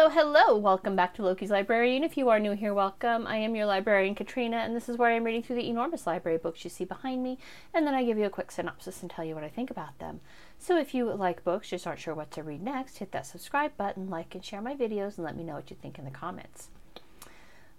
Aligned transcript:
Hello, 0.00 0.08
hello! 0.08 0.56
Welcome 0.56 0.96
back 0.96 1.12
to 1.16 1.22
Loki's 1.22 1.50
Librarian. 1.50 2.02
If 2.02 2.16
you 2.16 2.30
are 2.30 2.40
new 2.40 2.52
here, 2.52 2.72
welcome. 2.72 3.26
I 3.26 3.36
am 3.36 3.54
your 3.54 3.66
librarian, 3.66 4.14
Katrina, 4.14 4.56
and 4.56 4.74
this 4.74 4.88
is 4.88 4.96
where 4.96 5.10
I'm 5.10 5.24
reading 5.24 5.42
through 5.42 5.56
the 5.56 5.68
enormous 5.68 6.06
library 6.06 6.38
books 6.38 6.64
you 6.64 6.70
see 6.70 6.86
behind 6.86 7.22
me, 7.22 7.36
and 7.74 7.86
then 7.86 7.94
I 7.94 8.02
give 8.02 8.16
you 8.16 8.24
a 8.24 8.30
quick 8.30 8.50
synopsis 8.50 9.02
and 9.02 9.10
tell 9.10 9.26
you 9.26 9.34
what 9.34 9.44
I 9.44 9.50
think 9.50 9.70
about 9.70 9.98
them. 9.98 10.22
So 10.58 10.78
if 10.78 10.94
you 10.94 11.12
like 11.12 11.44
books, 11.44 11.68
just 11.68 11.86
aren't 11.86 12.00
sure 12.00 12.14
what 12.14 12.30
to 12.30 12.42
read 12.42 12.62
next, 12.62 12.96
hit 12.96 13.12
that 13.12 13.26
subscribe 13.26 13.76
button, 13.76 14.08
like 14.08 14.34
and 14.34 14.42
share 14.42 14.62
my 14.62 14.74
videos, 14.74 15.18
and 15.18 15.26
let 15.26 15.36
me 15.36 15.44
know 15.44 15.56
what 15.56 15.68
you 15.68 15.76
think 15.76 15.98
in 15.98 16.06
the 16.06 16.10
comments. 16.10 16.70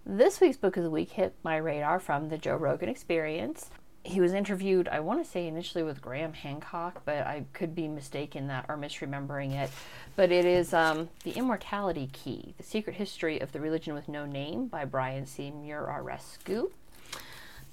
This 0.05 0.39
week's 0.39 0.57
book 0.57 0.77
of 0.77 0.83
the 0.83 0.91
week 0.91 1.13
hit 1.13 1.33
my 1.41 1.57
radar 1.57 1.99
from 1.99 2.29
the 2.29 2.37
Joe 2.37 2.55
Rogan 2.55 2.87
Experience 2.87 3.71
he 4.03 4.19
was 4.19 4.33
interviewed, 4.33 4.87
I 4.87 4.99
want 4.99 5.23
to 5.23 5.29
say 5.29 5.47
initially 5.47 5.83
with 5.83 6.01
Graham 6.01 6.33
Hancock, 6.33 7.01
but 7.05 7.17
I 7.17 7.45
could 7.53 7.75
be 7.75 7.87
mistaken 7.87 8.47
that 8.47 8.65
or 8.67 8.77
misremembering 8.77 9.53
it. 9.53 9.69
But 10.15 10.31
it 10.31 10.45
is 10.45 10.73
um, 10.73 11.09
The 11.23 11.31
Immortality 11.31 12.09
Key 12.11 12.55
The 12.57 12.63
Secret 12.63 12.95
History 12.95 13.39
of 13.39 13.51
the 13.51 13.59
Religion 13.59 13.93
with 13.93 14.07
No 14.07 14.25
Name 14.25 14.67
by 14.67 14.85
Brian 14.85 15.25
C. 15.25 15.51
Muraresku. 15.55 16.71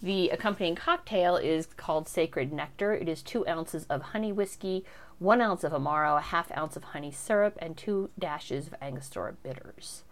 The 0.02 0.28
accompanying 0.28 0.76
cocktail 0.76 1.36
is 1.36 1.66
called 1.66 2.08
Sacred 2.08 2.52
Nectar. 2.52 2.94
It 2.94 3.08
is 3.08 3.22
two 3.22 3.46
ounces 3.48 3.84
of 3.86 4.02
honey 4.02 4.30
whiskey, 4.30 4.84
one 5.18 5.40
ounce 5.40 5.64
of 5.64 5.72
Amaro, 5.72 6.18
a 6.18 6.20
half 6.20 6.56
ounce 6.56 6.76
of 6.76 6.84
honey 6.84 7.10
syrup, 7.10 7.58
and 7.58 7.76
two 7.76 8.10
dashes 8.18 8.68
of 8.68 8.74
Angostura 8.80 9.34
bitters. 9.42 10.04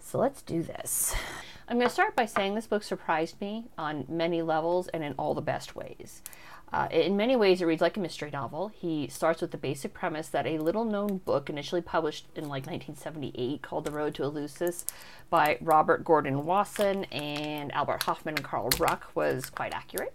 So 0.00 0.18
let's 0.18 0.42
do 0.42 0.62
this. 0.62 1.14
I'm 1.68 1.76
going 1.76 1.86
to 1.86 1.92
start 1.92 2.16
by 2.16 2.26
saying 2.26 2.54
this 2.54 2.66
book 2.66 2.82
surprised 2.82 3.40
me 3.40 3.66
on 3.78 4.04
many 4.08 4.42
levels 4.42 4.88
and 4.88 5.04
in 5.04 5.14
all 5.16 5.34
the 5.34 5.40
best 5.40 5.76
ways. 5.76 6.22
Uh, 6.72 6.88
in 6.90 7.16
many 7.16 7.36
ways, 7.36 7.60
it 7.60 7.64
reads 7.64 7.80
like 7.80 7.96
a 7.96 8.00
mystery 8.00 8.30
novel. 8.32 8.68
He 8.68 9.08
starts 9.08 9.40
with 9.40 9.50
the 9.50 9.56
basic 9.56 9.92
premise 9.92 10.28
that 10.28 10.46
a 10.46 10.58
little 10.58 10.84
known 10.84 11.18
book, 11.18 11.50
initially 11.50 11.80
published 11.80 12.26
in 12.34 12.44
like 12.44 12.66
1978, 12.66 13.62
called 13.62 13.84
The 13.84 13.90
Road 13.90 14.14
to 14.16 14.22
Eleusis 14.22 14.84
by 15.30 15.58
Robert 15.60 16.04
Gordon 16.04 16.44
Wasson 16.44 17.04
and 17.04 17.72
Albert 17.72 18.04
Hofmann 18.04 18.36
and 18.36 18.44
Carl 18.44 18.70
Ruck, 18.78 19.10
was 19.14 19.50
quite 19.50 19.74
accurate. 19.74 20.14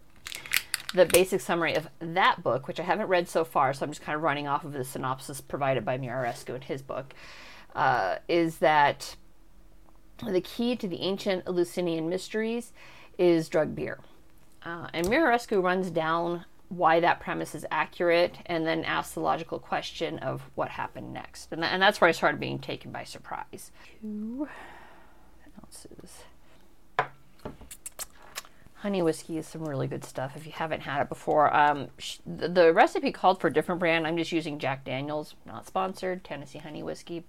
The 0.94 1.06
basic 1.06 1.41
summary 1.41 1.75
of 1.75 1.89
that 2.00 2.41
book, 2.41 2.67
which 2.67 2.80
I 2.80 2.83
haven't 2.83 3.08
read 3.08 3.28
so 3.28 3.44
far, 3.44 3.73
so 3.73 3.86
I'm 3.86 3.91
just 3.91 4.02
kind 4.02 4.16
of 4.16 4.23
running 4.23 4.47
off 4.47 4.63
of 4.63 4.72
the 4.72 4.86
synopsis 4.86 5.41
provided 5.41 5.83
by 5.83 5.97
Muraresku 5.97 6.56
in 6.56 6.61
his 6.61 6.81
book, 6.81 7.13
uh, 7.75 8.17
is 8.30 8.59
that 8.59 9.17
the 10.23 10.41
key 10.41 10.75
to 10.75 10.88
the 10.88 11.02
ancient 11.02 11.44
Eleusinian 11.47 12.09
mysteries 12.09 12.73
is 13.17 13.49
drug 13.49 13.75
beer. 13.75 13.99
Uh, 14.63 14.88
and 14.94 15.07
Muraresku 15.07 15.61
runs 15.61 15.91
down 15.91 16.45
why 16.69 16.99
that 16.99 17.19
premise 17.19 17.53
is 17.53 17.66
accurate 17.69 18.38
and 18.47 18.66
then 18.66 18.83
asks 18.83 19.13
the 19.13 19.19
logical 19.19 19.59
question 19.59 20.17
of 20.19 20.49
what 20.55 20.69
happened 20.69 21.13
next. 21.13 21.52
And, 21.52 21.61
th- 21.61 21.72
and 21.72 21.81
that's 21.81 22.02
where 22.02 22.07
I 22.07 22.11
started 22.11 22.39
being 22.39 22.59
taken 22.59 22.91
by 22.91 23.03
surprise. 23.03 23.72
Two 24.02 24.47
ounces. 25.63 26.23
Honey 28.75 29.02
whiskey 29.02 29.38
is 29.38 29.47
some 29.47 29.67
really 29.67 29.88
good 29.88 30.03
stuff 30.03 30.33
if 30.35 30.45
you 30.45 30.52
haven't 30.52 30.81
had 30.81 31.02
it 31.02 31.09
before. 31.09 31.55
Um, 31.55 31.88
sh- 31.97 32.17
the, 32.25 32.47
the 32.47 32.73
recipe 32.73 33.11
called 33.11 33.39
for 33.39 33.47
a 33.47 33.53
different 33.53 33.79
brand. 33.79 34.05
I'm 34.05 34.17
just 34.17 34.31
using 34.31 34.59
Jack 34.59 34.83
Daniels, 34.85 35.35
not 35.45 35.67
sponsored, 35.67 36.23
Tennessee 36.23 36.59
honey 36.59 36.83
whiskey, 36.83 37.23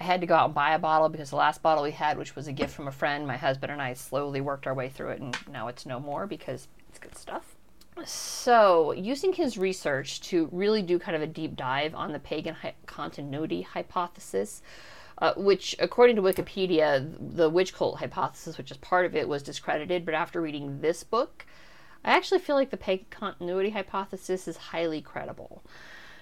I 0.00 0.04
had 0.04 0.20
to 0.20 0.26
go 0.26 0.34
out 0.34 0.46
and 0.46 0.54
buy 0.54 0.74
a 0.74 0.78
bottle 0.78 1.08
because 1.08 1.30
the 1.30 1.36
last 1.36 1.62
bottle 1.62 1.84
we 1.84 1.92
had, 1.92 2.18
which 2.18 2.34
was 2.34 2.48
a 2.48 2.52
gift 2.52 2.74
from 2.74 2.88
a 2.88 2.92
friend, 2.92 3.26
my 3.26 3.36
husband 3.36 3.70
and 3.70 3.80
I 3.80 3.94
slowly 3.94 4.40
worked 4.40 4.66
our 4.66 4.74
way 4.74 4.88
through 4.88 5.10
it, 5.10 5.20
and 5.20 5.36
now 5.50 5.68
it's 5.68 5.86
no 5.86 6.00
more 6.00 6.26
because 6.26 6.68
it's 6.88 6.98
good 6.98 7.16
stuff. 7.16 7.54
So, 8.04 8.90
using 8.92 9.32
his 9.32 9.56
research 9.56 10.20
to 10.22 10.48
really 10.50 10.82
do 10.82 10.98
kind 10.98 11.14
of 11.14 11.22
a 11.22 11.28
deep 11.28 11.54
dive 11.54 11.94
on 11.94 12.12
the 12.12 12.18
pagan 12.18 12.54
hi- 12.54 12.74
continuity 12.86 13.62
hypothesis, 13.62 14.62
uh, 15.18 15.34
which, 15.36 15.76
according 15.78 16.16
to 16.16 16.22
Wikipedia, 16.22 17.14
the 17.20 17.48
witch 17.48 17.72
cult 17.72 18.00
hypothesis, 18.00 18.58
which 18.58 18.72
is 18.72 18.76
part 18.78 19.06
of 19.06 19.14
it, 19.14 19.28
was 19.28 19.44
discredited. 19.44 20.04
But 20.04 20.14
after 20.14 20.40
reading 20.40 20.80
this 20.80 21.04
book, 21.04 21.46
I 22.04 22.16
actually 22.16 22.40
feel 22.40 22.56
like 22.56 22.70
the 22.70 22.76
pagan 22.76 23.06
continuity 23.10 23.70
hypothesis 23.70 24.48
is 24.48 24.56
highly 24.56 25.00
credible. 25.00 25.62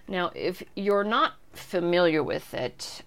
Now, 0.06 0.30
if 0.34 0.62
you're 0.76 1.04
not 1.04 1.34
familiar 1.54 2.22
with 2.22 2.52
it, 2.52 3.02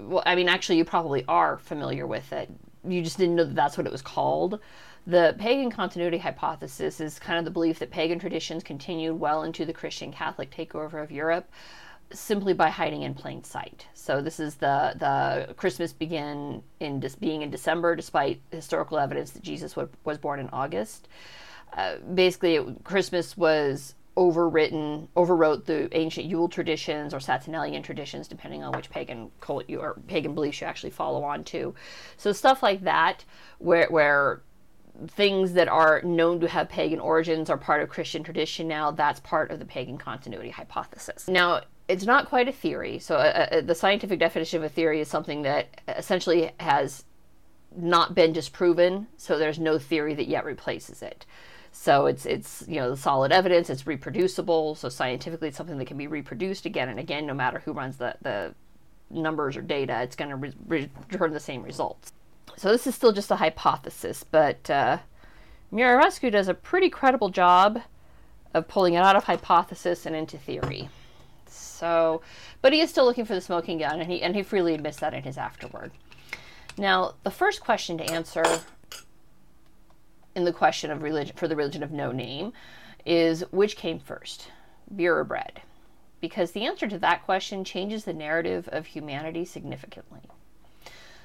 well, 0.00 0.22
I 0.26 0.34
mean, 0.34 0.48
actually, 0.48 0.78
you 0.78 0.84
probably 0.84 1.24
are 1.28 1.58
familiar 1.58 2.06
with 2.06 2.32
it. 2.32 2.50
You 2.86 3.02
just 3.02 3.18
didn't 3.18 3.36
know 3.36 3.44
that 3.44 3.54
that's 3.54 3.76
what 3.76 3.86
it 3.86 3.92
was 3.92 4.02
called. 4.02 4.60
The 5.06 5.34
pagan 5.38 5.70
continuity 5.70 6.18
hypothesis 6.18 7.00
is 7.00 7.18
kind 7.18 7.38
of 7.38 7.44
the 7.44 7.50
belief 7.50 7.78
that 7.78 7.90
pagan 7.90 8.18
traditions 8.18 8.62
continued 8.62 9.14
well 9.14 9.42
into 9.42 9.64
the 9.64 9.72
Christian 9.72 10.12
Catholic 10.12 10.50
takeover 10.50 11.02
of 11.02 11.10
Europe 11.10 11.50
simply 12.10 12.54
by 12.54 12.70
hiding 12.70 13.02
in 13.02 13.14
plain 13.14 13.44
sight. 13.44 13.86
So 13.94 14.20
this 14.20 14.40
is 14.40 14.56
the 14.56 14.94
the 14.96 15.54
Christmas 15.54 15.92
began 15.92 16.62
in 16.80 17.00
just 17.00 17.20
being 17.20 17.42
in 17.42 17.50
December, 17.50 17.96
despite 17.96 18.40
historical 18.50 18.98
evidence 18.98 19.30
that 19.32 19.42
Jesus 19.42 19.76
was 19.76 20.18
born 20.18 20.40
in 20.40 20.48
August. 20.50 21.08
Uh, 21.72 21.96
basically, 22.14 22.56
it, 22.56 22.84
Christmas 22.84 23.36
was 23.36 23.94
overwritten, 24.18 25.06
overwrote 25.14 25.64
the 25.64 25.88
ancient 25.96 26.26
Yule 26.26 26.48
traditions 26.48 27.14
or 27.14 27.20
Saturnalian 27.20 27.82
traditions, 27.82 28.28
depending 28.28 28.62
on 28.64 28.72
which 28.72 28.90
pagan 28.90 29.30
cult 29.40 29.70
you 29.70 29.80
or 29.80 29.94
pagan 30.08 30.34
beliefs 30.34 30.60
you 30.60 30.66
actually 30.66 30.90
follow 30.90 31.22
on 31.24 31.44
to. 31.44 31.74
So 32.16 32.32
stuff 32.32 32.62
like 32.62 32.82
that, 32.82 33.24
where 33.58 33.86
where 33.88 34.42
things 35.06 35.52
that 35.52 35.68
are 35.68 36.02
known 36.02 36.40
to 36.40 36.48
have 36.48 36.68
pagan 36.68 37.00
origins 37.00 37.48
are 37.48 37.58
part 37.58 37.82
of 37.82 37.88
Christian 37.88 38.24
tradition 38.24 38.66
now. 38.66 38.90
That's 38.90 39.20
part 39.20 39.50
of 39.52 39.60
the 39.60 39.64
pagan 39.64 39.96
continuity 39.96 40.50
hypothesis. 40.50 41.28
Now. 41.28 41.62
It's 41.90 42.04
not 42.04 42.28
quite 42.28 42.48
a 42.48 42.52
theory. 42.52 42.98
So, 42.98 43.16
uh, 43.16 43.48
uh, 43.50 43.60
the 43.62 43.74
scientific 43.74 44.18
definition 44.20 44.58
of 44.58 44.64
a 44.64 44.68
theory 44.68 45.00
is 45.00 45.08
something 45.08 45.40
that 45.44 45.80
essentially 45.88 46.50
has 46.60 47.04
not 47.74 48.14
been 48.14 48.34
disproven, 48.34 49.06
so 49.16 49.38
there's 49.38 49.58
no 49.58 49.78
theory 49.78 50.14
that 50.14 50.28
yet 50.28 50.44
replaces 50.44 51.02
it. 51.02 51.24
So 51.72 52.06
it's 52.06 52.26
it's 52.26 52.64
you 52.66 52.76
know 52.76 52.90
the 52.90 52.96
solid 52.96 53.32
evidence. 53.32 53.70
It's 53.70 53.86
reproducible. 53.86 54.74
So 54.74 54.88
scientifically, 54.88 55.48
it's 55.48 55.56
something 55.56 55.78
that 55.78 55.86
can 55.86 55.98
be 55.98 56.06
reproduced 56.06 56.66
again 56.66 56.88
and 56.88 56.98
again, 56.98 57.26
no 57.26 57.34
matter 57.34 57.60
who 57.60 57.72
runs 57.72 57.96
the 57.96 58.16
the 58.22 58.54
numbers 59.10 59.56
or 59.56 59.62
data. 59.62 60.02
It's 60.02 60.16
going 60.16 60.30
to 60.30 60.36
re- 60.36 60.90
return 61.10 61.32
the 61.32 61.40
same 61.40 61.62
results. 61.62 62.12
So 62.56 62.70
this 62.70 62.86
is 62.86 62.94
still 62.94 63.12
just 63.12 63.30
a 63.30 63.36
hypothesis, 63.36 64.24
but 64.24 64.68
uh, 64.68 64.98
Muraresku 65.72 66.32
does 66.32 66.48
a 66.48 66.54
pretty 66.54 66.90
credible 66.90 67.28
job 67.28 67.82
of 68.54 68.68
pulling 68.68 68.94
it 68.94 68.98
out 68.98 69.16
of 69.16 69.24
hypothesis 69.24 70.06
and 70.06 70.16
into 70.16 70.38
theory. 70.38 70.88
So, 71.46 72.22
but 72.60 72.72
he 72.72 72.80
is 72.80 72.90
still 72.90 73.04
looking 73.04 73.24
for 73.24 73.34
the 73.34 73.40
smoking 73.40 73.78
gun, 73.78 74.00
and 74.00 74.10
he 74.10 74.22
and 74.22 74.34
he 74.34 74.42
freely 74.42 74.74
admits 74.74 74.98
that 74.98 75.14
in 75.14 75.22
his 75.22 75.38
afterword. 75.38 75.92
Now, 76.76 77.14
the 77.22 77.30
first 77.30 77.60
question 77.60 77.98
to 77.98 78.10
answer 78.10 78.44
in 80.38 80.44
the 80.44 80.52
question 80.52 80.90
of 80.92 81.02
religion 81.02 81.36
for 81.36 81.48
the 81.48 81.56
religion 81.56 81.82
of 81.82 81.90
no 81.90 82.12
name 82.12 82.52
is 83.04 83.42
which 83.50 83.76
came 83.76 83.98
first, 83.98 84.50
beer 84.94 85.18
or 85.18 85.24
bread? 85.24 85.60
Because 86.20 86.52
the 86.52 86.64
answer 86.64 86.86
to 86.86 86.98
that 86.98 87.24
question 87.24 87.64
changes 87.64 88.04
the 88.04 88.12
narrative 88.12 88.68
of 88.70 88.86
humanity 88.86 89.44
significantly. 89.44 90.22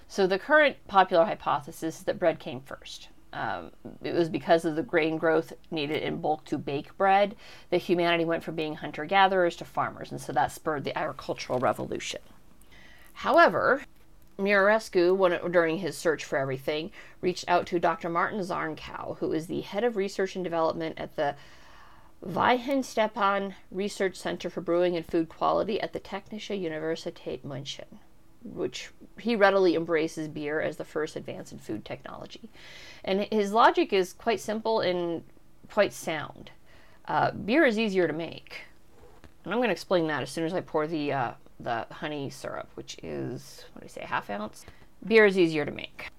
So 0.08 0.26
the 0.26 0.40
current 0.40 0.78
popular 0.88 1.26
hypothesis 1.26 2.00
is 2.00 2.04
that 2.04 2.20
bread 2.20 2.40
came 2.40 2.60
first. 2.60 3.10
Um, 3.34 3.72
it 4.04 4.14
was 4.14 4.30
because 4.30 4.66
of 4.66 4.76
the 4.76 4.84
grain 4.84 5.18
growth 5.18 5.54
needed 5.72 6.02
in 6.04 6.22
bulk 6.22 6.46
to 6.46 6.58
bake 6.58 6.96
bread 6.98 7.36
that 7.70 7.78
humanity 7.78 8.26
went 8.26 8.44
from 8.44 8.56
being 8.56 8.76
hunter 8.76 9.06
gatherers 9.06 9.56
to 9.58 9.66
farmers, 9.66 10.12
and 10.12 10.22
so 10.22 10.34
that 10.34 10.52
spurred 10.52 10.84
the 10.84 10.98
agricultural 10.98 11.60
revolution. 11.60 12.22
However, 13.14 13.84
Muraresku, 14.38 15.52
during 15.52 15.78
his 15.78 15.98
search 15.98 16.26
for 16.26 16.38
everything, 16.38 16.92
reached 17.22 17.46
out 17.48 17.68
to 17.68 17.80
Dr. 17.80 18.10
Martin 18.10 18.40
Zarnkow, 18.40 19.18
who 19.18 19.32
is 19.32 19.48
the 19.48 19.62
head 19.62 19.84
of 19.84 19.96
research 19.96 20.36
and 20.36 20.44
development 20.44 21.00
at 21.00 21.16
the 21.16 21.36
Weihenstephan 22.26 23.54
Research 23.70 24.16
Center 24.16 24.50
for 24.50 24.62
Brewing 24.62 24.96
and 24.96 25.06
Food 25.06 25.30
Quality 25.30 25.80
at 25.82 25.94
the 25.94 26.00
Technische 26.00 26.60
Universität 26.60 27.42
München, 27.42 28.00
which 28.44 28.92
he 29.20 29.36
readily 29.36 29.76
embraces 29.76 30.28
beer 30.28 30.62
as 30.62 30.78
the 30.78 30.86
first 30.86 31.16
advance 31.16 31.52
in 31.52 31.60
food 31.60 31.84
technology. 31.84 32.50
And 33.04 33.28
his 33.32 33.52
logic 33.52 33.92
is 33.92 34.14
quite 34.14 34.40
simple 34.40 34.80
and 34.80 35.24
quite 35.70 35.92
sound. 35.92 36.52
Uh, 37.06 37.32
beer 37.32 37.66
is 37.66 37.78
easier 37.78 38.08
to 38.08 38.14
make. 38.14 38.62
And 39.44 39.54
I'm 39.54 39.60
going 39.60 39.68
to 39.68 39.74
explain 39.74 40.08
that 40.08 40.24
as 40.24 40.30
soon 40.30 40.46
as 40.46 40.54
I 40.54 40.62
pour 40.62 40.88
the 40.88 41.12
uh, 41.12 41.32
the 41.64 41.86
honey 41.92 42.30
syrup, 42.30 42.70
which 42.76 42.98
is, 43.04 43.66
what 43.74 43.82
do 43.82 43.86
I 43.86 43.88
say, 43.88 44.02
half 44.02 44.30
ounce. 44.30 44.66
Beer 45.06 45.26
is 45.26 45.38
easier 45.38 45.66
to 45.66 45.72
make. 45.72 46.10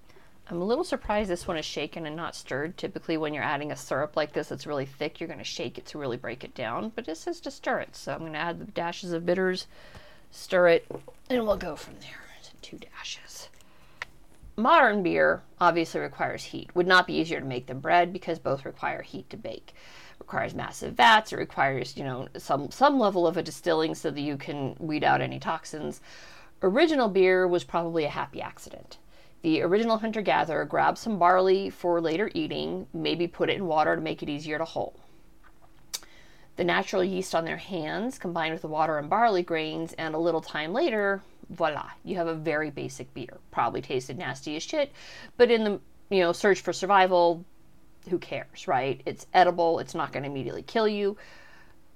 I'm 0.51 0.61
a 0.61 0.65
little 0.65 0.85
surprised 0.85 1.31
this 1.31 1.49
one 1.49 1.57
is 1.57 1.65
shaken 1.65 2.05
and 2.05 2.17
not 2.17 2.37
stirred. 2.37 2.77
Typically, 2.77 3.17
when 3.17 3.33
you're 3.33 3.43
adding 3.43 3.73
a 3.73 3.77
syrup 3.77 4.15
like 4.15 4.33
this 4.33 4.49
that's 4.49 4.67
really 4.67 4.85
thick, 4.85 5.19
you're 5.19 5.29
going 5.29 5.39
to 5.39 5.45
shake 5.45 5.79
it 5.79 5.87
to 5.87 5.99
really 5.99 6.19
break 6.19 6.45
it 6.45 6.55
down. 6.55 6.93
But 6.95 7.07
this 7.07 7.27
is 7.27 7.41
to 7.43 7.51
stir 7.51 7.81
it. 7.81 7.97
So 7.97 8.13
I'm 8.13 8.21
going 8.21 8.35
to 8.35 8.39
add 8.39 8.59
the 8.59 8.67
dashes 8.67 9.13
of 9.13 9.25
bitters, 9.25 9.67
stir 10.31 10.69
it, 10.69 10.87
and 11.31 11.47
we'll 11.47 11.57
go 11.57 11.77
from 11.77 11.95
there. 12.01 12.11
Two 12.61 12.79
dashes. 12.79 13.51
Modern 14.57 15.03
beer 15.03 15.43
obviously 15.61 16.01
requires 16.01 16.45
heat. 16.45 16.75
Would 16.75 16.87
not 16.87 17.07
be 17.07 17.15
easier 17.15 17.41
to 17.41 17.47
make 17.47 17.67
than 17.67 17.81
bread 17.81 18.13
because 18.13 18.39
both 18.39 18.65
require 18.65 19.03
heat 19.03 19.29
to 19.31 19.37
bake 19.37 19.75
requires 20.25 20.55
massive 20.55 20.95
vats. 20.95 21.35
It 21.35 21.37
requires, 21.37 21.99
you 21.99 22.05
know, 22.05 22.29
some 22.39 22.71
some 22.71 22.99
level 22.99 23.27
of 23.27 23.37
a 23.37 23.43
distilling 23.43 23.95
so 23.95 24.11
that 24.11 24.21
you 24.21 24.39
can 24.39 24.75
weed 24.79 25.05
out 25.05 25.21
any 25.21 25.39
toxins. 25.39 26.01
Original 26.63 27.09
beer 27.09 27.47
was 27.47 27.63
probably 27.63 28.05
a 28.05 28.09
happy 28.09 28.41
accident. 28.41 28.97
The 29.43 29.61
original 29.61 29.99
hunter 29.99 30.23
gatherer 30.23 30.65
grabbed 30.65 30.97
some 30.97 31.19
barley 31.19 31.69
for 31.69 32.01
later 32.01 32.31
eating, 32.33 32.87
maybe 32.95 33.27
put 33.27 33.51
it 33.51 33.57
in 33.57 33.67
water 33.67 33.95
to 33.95 34.01
make 34.01 34.23
it 34.23 34.31
easier 34.31 34.57
to 34.57 34.65
hold. 34.65 34.99
The 36.57 36.65
natural 36.65 37.05
yeast 37.05 37.35
on 37.35 37.45
their 37.45 37.59
hands 37.59 38.19
combined 38.19 38.55
with 38.55 38.63
the 38.63 38.69
water 38.69 38.97
and 38.97 39.11
barley 39.11 39.43
grains, 39.43 39.93
and 39.93 40.15
a 40.15 40.19
little 40.19 40.41
time 40.41 40.73
later, 40.73 41.21
voila, 41.51 41.91
you 42.03 42.17
have 42.17 42.29
a 42.29 42.35
very 42.35 42.71
basic 42.71 43.13
beer. 43.13 43.37
Probably 43.51 43.83
tasted 43.83 44.17
nasty 44.17 44.57
as 44.57 44.63
shit, 44.63 44.91
but 45.37 45.51
in 45.51 45.65
the 45.65 45.81
you 46.09 46.21
know 46.21 46.33
search 46.33 46.63
for 46.63 46.73
survival, 46.73 47.45
who 48.09 48.19
cares, 48.19 48.69
right? 48.69 49.01
It's 49.07 49.27
edible. 49.35 49.79
It's 49.79 49.95
not 49.95 50.13
going 50.13 50.23
to 50.25 50.31
immediately 50.31 50.63
kill 50.63 50.89
you. 50.89 51.17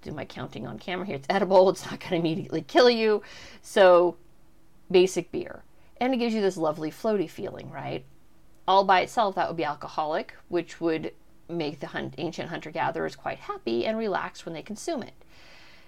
Do 0.02 0.12
my 0.12 0.24
counting 0.24 0.66
on 0.66 0.78
camera 0.78 1.06
here. 1.06 1.16
It's 1.16 1.26
edible. 1.28 1.68
It's 1.70 1.84
not 1.84 2.00
going 2.00 2.10
to 2.10 2.16
immediately 2.16 2.62
kill 2.62 2.88
you. 2.88 3.22
So, 3.62 4.16
basic 4.90 5.32
beer. 5.32 5.64
And 6.00 6.14
it 6.14 6.18
gives 6.18 6.34
you 6.34 6.40
this 6.40 6.56
lovely 6.56 6.90
floaty 6.90 7.28
feeling, 7.28 7.70
right? 7.70 8.04
All 8.66 8.84
by 8.84 9.00
itself, 9.00 9.34
that 9.34 9.48
would 9.48 9.56
be 9.56 9.64
alcoholic, 9.64 10.34
which 10.48 10.80
would 10.80 11.12
make 11.48 11.80
the 11.80 11.88
hunt, 11.88 12.14
ancient 12.18 12.50
hunter 12.50 12.70
gatherers 12.70 13.16
quite 13.16 13.38
happy 13.38 13.86
and 13.86 13.98
relaxed 13.98 14.44
when 14.44 14.54
they 14.54 14.62
consume 14.62 15.02
it. 15.02 15.14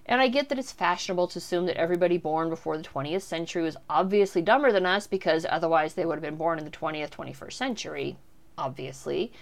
And 0.07 0.21
I 0.21 0.29
get 0.29 0.49
that 0.49 0.59
it's 0.59 0.73
fashionable 0.73 1.29
to 1.29 1.39
assume 1.39 1.67
that 1.67 1.77
everybody 1.77 2.17
born 2.17 2.49
before 2.49 2.77
the 2.77 2.83
20th 2.83 3.23
century 3.23 3.63
was 3.63 3.77
obviously 3.89 4.43
dumber 4.43 4.73
than 4.73 4.87
us 4.87 5.07
because 5.07 5.47
otherwise 5.49 5.95
they 5.95 6.05
would 6.05 6.15
have 6.15 6.23
been 6.23 6.37
born 6.37 6.59
in 6.59 6.65
the 6.65 6.71
20th, 6.71 7.11
21st 7.11 7.53
century, 7.53 8.17
obviously. 8.57 9.33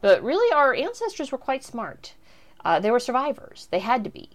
But 0.00 0.22
really, 0.22 0.52
our 0.54 0.74
ancestors 0.74 1.30
were 1.30 1.38
quite 1.38 1.64
smart. 1.64 2.14
Uh, 2.64 2.80
they 2.80 2.90
were 2.90 3.00
survivors. 3.00 3.68
They 3.70 3.80
had 3.80 4.04
to 4.04 4.10
be. 4.10 4.30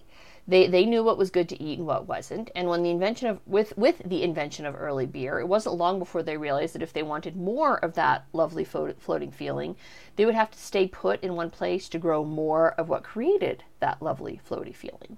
They, 0.48 0.68
they 0.68 0.86
knew 0.86 1.04
what 1.04 1.18
was 1.18 1.32
good 1.32 1.50
to 1.50 1.62
eat 1.62 1.80
and 1.80 1.88
what 1.88 2.08
wasn't. 2.08 2.52
And 2.56 2.70
when 2.70 2.84
the 2.84 2.92
invention 2.92 3.28
of 3.28 3.40
with 3.48 3.76
with 3.78 4.02
the 4.06 4.22
invention 4.22 4.68
of 4.68 4.76
early 4.76 5.08
beer, 5.08 5.40
it 5.40 5.48
wasn't 5.48 5.76
long 5.76 5.98
before 5.98 6.22
they 6.22 6.38
realized 6.38 6.76
that 6.76 6.84
if 6.84 6.94
they 6.94 7.02
wanted 7.02 7.36
more 7.36 7.84
of 7.84 7.96
that 7.96 8.26
lovely 8.32 8.64
floating 8.64 9.32
feeling, 9.32 9.76
they 10.16 10.26
would 10.26 10.36
have 10.36 10.52
to 10.52 10.60
stay 10.60 10.88
put 10.88 11.24
in 11.24 11.36
one 11.36 11.50
place 11.50 11.90
to 11.90 11.98
grow 11.98 12.24
more 12.24 12.74
of 12.74 12.90
what 12.90 13.04
created 13.04 13.64
that 13.80 14.04
lovely 14.04 14.40
floaty 14.48 14.76
feeling. 14.76 15.18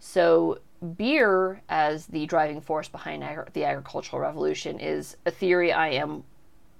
So 0.00 0.58
beer 0.96 1.62
as 1.68 2.06
the 2.06 2.26
driving 2.26 2.60
force 2.60 2.88
behind 2.88 3.22
the 3.52 3.64
agricultural 3.64 4.20
revolution 4.20 4.80
is 4.80 5.16
a 5.24 5.30
theory 5.30 5.72
I 5.72 5.90
am 5.90 6.24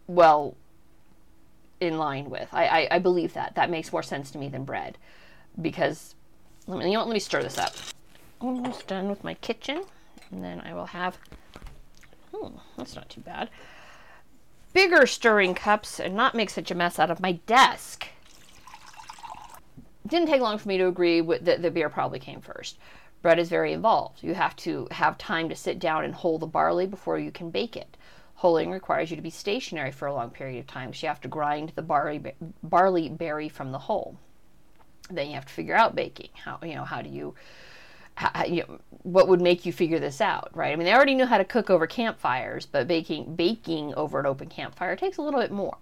well 0.09 0.57
in 1.81 1.99
line 1.99 2.31
with. 2.31 2.49
I, 2.53 2.67
I, 2.67 2.89
I, 2.97 2.99
believe 2.99 3.35
that. 3.35 3.55
That 3.55 3.71
makes 3.71 3.93
more 3.93 4.03
sense 4.03 4.31
to 4.31 4.39
me 4.39 4.49
than 4.49 4.65
bread. 4.65 4.99
Because, 5.61 6.15
let 6.67 6.79
me, 6.79 6.87
you 6.87 6.93
know 6.93 7.01
what, 7.01 7.09
let 7.09 7.15
me 7.15 7.21
stir 7.21 7.43
this 7.43 7.59
up. 7.59 7.75
Almost 8.41 8.87
done 8.87 9.09
with 9.09 9.25
my 9.25 9.35
kitchen. 9.35 9.83
And 10.31 10.43
then 10.43 10.61
I 10.61 10.75
will 10.75 10.87
have, 10.87 11.19
hmm, 12.35 12.57
that's 12.77 12.97
not 12.97 13.09
too 13.09 13.21
bad. 13.21 13.51
Bigger 14.73 15.07
stirring 15.07 15.55
cups 15.55 16.01
and 16.01 16.15
not 16.15 16.35
make 16.35 16.51
such 16.51 16.71
a 16.71 16.75
mess 16.75 16.99
out 16.99 17.11
of 17.11 17.21
my 17.21 17.33
desk. 17.33 18.09
It 20.05 20.11
didn't 20.11 20.29
take 20.29 20.41
long 20.41 20.59
for 20.59 20.69
me 20.69 20.79
to 20.79 20.87
agree 20.87 21.21
with 21.21 21.45
that 21.45 21.63
the 21.63 21.71
beer 21.71 21.89
probably 21.89 22.19
came 22.19 22.41
first. 22.41 22.79
Bread 23.23 23.39
is 23.39 23.49
very 23.49 23.73
involved. 23.73 24.23
You 24.23 24.35
have 24.35 24.55
to 24.57 24.87
have 24.91 25.19
time 25.19 25.49
to 25.49 25.57
sit 25.57 25.79
down 25.79 26.05
and 26.05 26.15
hold 26.15 26.43
the 26.43 26.47
barley 26.47 26.87
before 26.87 27.19
you 27.19 27.31
can 27.31 27.51
bake 27.51 27.77
it. 27.77 27.97
Hulling 28.43 28.71
requires 28.71 29.11
you 29.11 29.17
to 29.17 29.23
be 29.23 29.31
stationary 29.31 29.91
for 29.91 30.07
a 30.07 30.15
long 30.15 30.31
period 30.31 30.61
of 30.61 30.67
time, 30.67 30.93
so 30.93 31.07
you 31.07 31.09
have 31.09 31.21
to 31.23 31.29
grind 31.29 31.73
the 31.75 31.83
barley, 31.83 32.35
barley 32.63 33.09
berry 33.09 33.49
from 33.49 33.73
the 33.73 33.79
hull. 33.79 34.17
Then 35.11 35.29
you 35.29 35.35
have 35.35 35.47
to 35.47 35.53
figure 35.53 35.75
out 35.75 35.95
baking. 35.95 36.31
How 36.35 36.59
you 36.63 36.75
know 36.75 36.85
how 36.85 37.01
do 37.01 37.09
you, 37.09 37.35
how, 38.17 38.45
you 38.45 38.63
know, 38.63 38.81
what 39.05 39.29
would 39.29 39.41
make 39.41 39.65
you 39.65 39.73
figure 39.73 39.99
this 39.99 40.21
out, 40.21 40.51
right? 40.55 40.73
I 40.73 40.77
mean, 40.77 40.85
they 40.85 40.95
already 40.95 41.15
knew 41.15 41.27
how 41.27 41.39
to 41.39 41.45
cook 41.45 41.71
over 41.71 41.87
campfires, 41.87 42.67
but 42.67 42.89
baking 42.89 43.37
baking 43.37 43.95
over 43.95 44.21
an 44.21 44.27
open 44.27 44.49
campfire 44.49 44.97
takes 44.97 45.17
a 45.17 45.23
little 45.23 45.41
bit 45.41 45.53
more. 45.53 45.79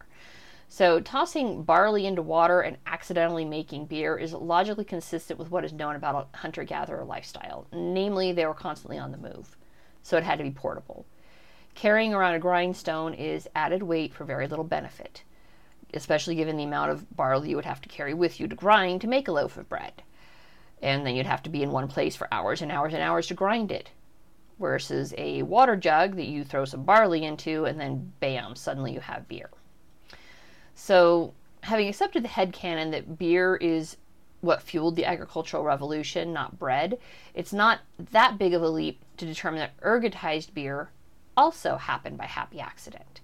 So, 0.68 1.00
tossing 1.00 1.62
barley 1.62 2.06
into 2.06 2.22
water 2.22 2.60
and 2.60 2.76
accidentally 2.86 3.44
making 3.44 3.86
beer 3.86 4.16
is 4.16 4.32
logically 4.32 4.84
consistent 4.84 5.38
with 5.38 5.50
what 5.50 5.64
is 5.64 5.72
known 5.72 5.96
about 5.96 6.28
a 6.34 6.36
hunter 6.36 6.64
gatherer 6.64 7.04
lifestyle. 7.04 7.66
Namely, 7.72 8.32
they 8.32 8.46
were 8.46 8.54
constantly 8.54 8.98
on 8.98 9.10
the 9.10 9.18
move, 9.18 9.56
so 10.02 10.16
it 10.16 10.24
had 10.24 10.38
to 10.38 10.44
be 10.44 10.50
portable. 10.50 11.04
Carrying 11.74 12.14
around 12.14 12.34
a 12.34 12.38
grindstone 12.38 13.14
is 13.14 13.48
added 13.54 13.82
weight 13.82 14.14
for 14.14 14.24
very 14.24 14.46
little 14.46 14.64
benefit, 14.64 15.24
especially 15.92 16.36
given 16.36 16.56
the 16.56 16.64
amount 16.64 16.92
of 16.92 17.16
barley 17.16 17.50
you 17.50 17.56
would 17.56 17.64
have 17.64 17.80
to 17.80 17.88
carry 17.88 18.14
with 18.14 18.38
you 18.38 18.46
to 18.46 18.54
grind 18.54 19.00
to 19.00 19.08
make 19.08 19.26
a 19.26 19.32
loaf 19.32 19.56
of 19.56 19.68
bread. 19.68 20.02
And 20.80 21.04
then 21.04 21.16
you'd 21.16 21.26
have 21.26 21.42
to 21.42 21.50
be 21.50 21.62
in 21.62 21.72
one 21.72 21.88
place 21.88 22.14
for 22.14 22.32
hours 22.32 22.62
and 22.62 22.70
hours 22.70 22.94
and 22.94 23.02
hours 23.02 23.26
to 23.26 23.34
grind 23.34 23.72
it. 23.72 23.90
Versus 24.60 25.12
a 25.18 25.42
water 25.42 25.74
jug 25.74 26.14
that 26.14 26.28
you 26.28 26.44
throw 26.44 26.64
some 26.64 26.84
barley 26.84 27.24
into, 27.24 27.64
and 27.64 27.80
then 27.80 28.12
bam, 28.20 28.54
suddenly 28.54 28.92
you 28.92 29.00
have 29.00 29.26
beer. 29.26 29.50
So, 30.76 31.34
having 31.62 31.88
accepted 31.88 32.22
the 32.22 32.28
head 32.28 32.52
canon 32.52 32.92
that 32.92 33.18
beer 33.18 33.56
is 33.56 33.96
what 34.42 34.62
fueled 34.62 34.94
the 34.94 35.06
agricultural 35.06 35.64
revolution, 35.64 36.32
not 36.32 36.58
bread, 36.58 36.98
it's 37.34 37.52
not 37.52 37.80
that 38.12 38.38
big 38.38 38.54
of 38.54 38.62
a 38.62 38.68
leap 38.68 39.00
to 39.16 39.26
determine 39.26 39.58
that 39.58 39.76
ergotized 39.80 40.54
beer 40.54 40.90
also 41.36 41.76
happened 41.76 42.18
by 42.18 42.26
happy 42.26 42.60
accident. 42.60 43.20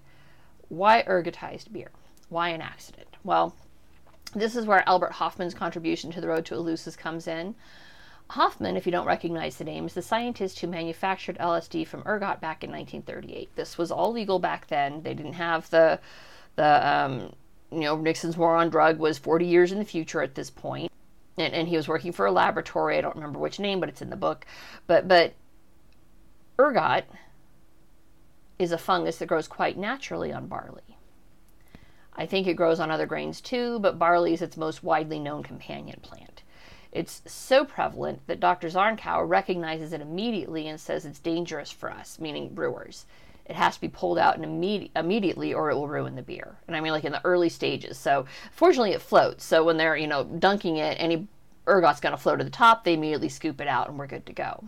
Why 0.69 1.03
ergotized 1.03 1.71
beer? 1.71 1.91
Why 2.29 2.49
an 2.49 2.61
accident? 2.61 3.09
Well, 3.23 3.55
this 4.33 4.55
is 4.55 4.65
where 4.65 4.87
Albert 4.87 5.13
Hofmann's 5.13 5.53
contribution 5.53 6.11
to 6.11 6.21
the 6.21 6.27
road 6.27 6.45
to 6.45 6.55
Eleusis 6.55 6.97
comes 6.97 7.27
in. 7.27 7.55
Hofmann, 8.29 8.77
if 8.77 8.85
you 8.85 8.91
don't 8.93 9.05
recognize 9.05 9.57
the 9.57 9.65
name, 9.65 9.85
is 9.85 9.93
the 9.93 10.01
scientist 10.01 10.59
who 10.59 10.67
manufactured 10.67 11.37
LSD 11.37 11.85
from 11.85 12.03
ergot 12.05 12.39
back 12.39 12.63
in 12.63 12.71
1938. 12.71 13.49
This 13.55 13.77
was 13.77 13.91
all 13.91 14.13
legal 14.13 14.39
back 14.39 14.67
then. 14.67 15.03
They 15.03 15.13
didn't 15.13 15.33
have 15.33 15.69
the 15.69 15.99
the 16.55 16.87
um, 16.87 17.33
you 17.71 17.81
know 17.81 17.97
Nixon's 17.97 18.37
war 18.37 18.55
on 18.55 18.69
drug 18.69 18.99
was 18.99 19.17
40 19.17 19.45
years 19.45 19.73
in 19.73 19.79
the 19.79 19.85
future 19.85 20.21
at 20.21 20.35
this 20.35 20.49
point, 20.49 20.91
and, 21.37 21.53
and 21.53 21.67
he 21.67 21.75
was 21.75 21.89
working 21.89 22.13
for 22.13 22.25
a 22.25 22.31
laboratory. 22.31 22.97
I 22.97 23.01
don't 23.01 23.15
remember 23.15 23.39
which 23.39 23.59
name, 23.59 23.81
but 23.81 23.89
it's 23.89 24.01
in 24.01 24.09
the 24.09 24.15
book. 24.15 24.45
But 24.87 25.09
but 25.09 25.33
ergot 26.57 27.03
is 28.61 28.71
a 28.71 28.77
fungus 28.77 29.17
that 29.17 29.25
grows 29.25 29.47
quite 29.47 29.77
naturally 29.77 30.31
on 30.31 30.47
barley. 30.47 30.97
I 32.13 32.25
think 32.25 32.45
it 32.45 32.53
grows 32.53 32.79
on 32.79 32.91
other 32.91 33.07
grains 33.07 33.41
too, 33.41 33.79
but 33.79 33.97
barley 33.97 34.33
is 34.33 34.41
its 34.41 34.55
most 34.55 34.83
widely 34.83 35.19
known 35.19 35.41
companion 35.41 35.99
plant. 36.01 36.43
It's 36.91 37.21
so 37.25 37.65
prevalent 37.65 38.21
that 38.27 38.39
Dr. 38.39 38.67
Zarnkow 38.67 39.27
recognizes 39.27 39.93
it 39.93 40.01
immediately 40.01 40.67
and 40.67 40.79
says 40.79 41.05
it's 41.05 41.19
dangerous 41.19 41.71
for 41.71 41.89
us, 41.89 42.19
meaning 42.19 42.53
brewers. 42.53 43.05
It 43.45 43.55
has 43.55 43.75
to 43.75 43.81
be 43.81 43.87
pulled 43.87 44.19
out 44.19 44.37
and 44.37 44.45
imme- 44.45 44.91
immediately 44.95 45.53
or 45.53 45.71
it 45.71 45.75
will 45.75 45.87
ruin 45.87 46.15
the 46.15 46.21
beer. 46.21 46.57
And 46.67 46.75
I 46.75 46.81
mean 46.81 46.91
like 46.91 47.05
in 47.05 47.13
the 47.13 47.25
early 47.25 47.49
stages. 47.49 47.97
So 47.97 48.25
fortunately 48.51 48.91
it 48.91 49.01
floats. 49.01 49.43
So 49.43 49.63
when 49.63 49.77
they're, 49.77 49.95
you 49.95 50.07
know, 50.07 50.23
dunking 50.23 50.77
it, 50.77 50.97
any 50.99 51.27
ergot's 51.65 52.01
going 52.01 52.11
to 52.11 52.21
float 52.21 52.39
to 52.39 52.43
the 52.43 52.51
top, 52.51 52.83
they 52.83 52.93
immediately 52.93 53.29
scoop 53.29 53.61
it 53.61 53.67
out 53.67 53.89
and 53.89 53.97
we're 53.97 54.07
good 54.07 54.25
to 54.27 54.33
go. 54.33 54.65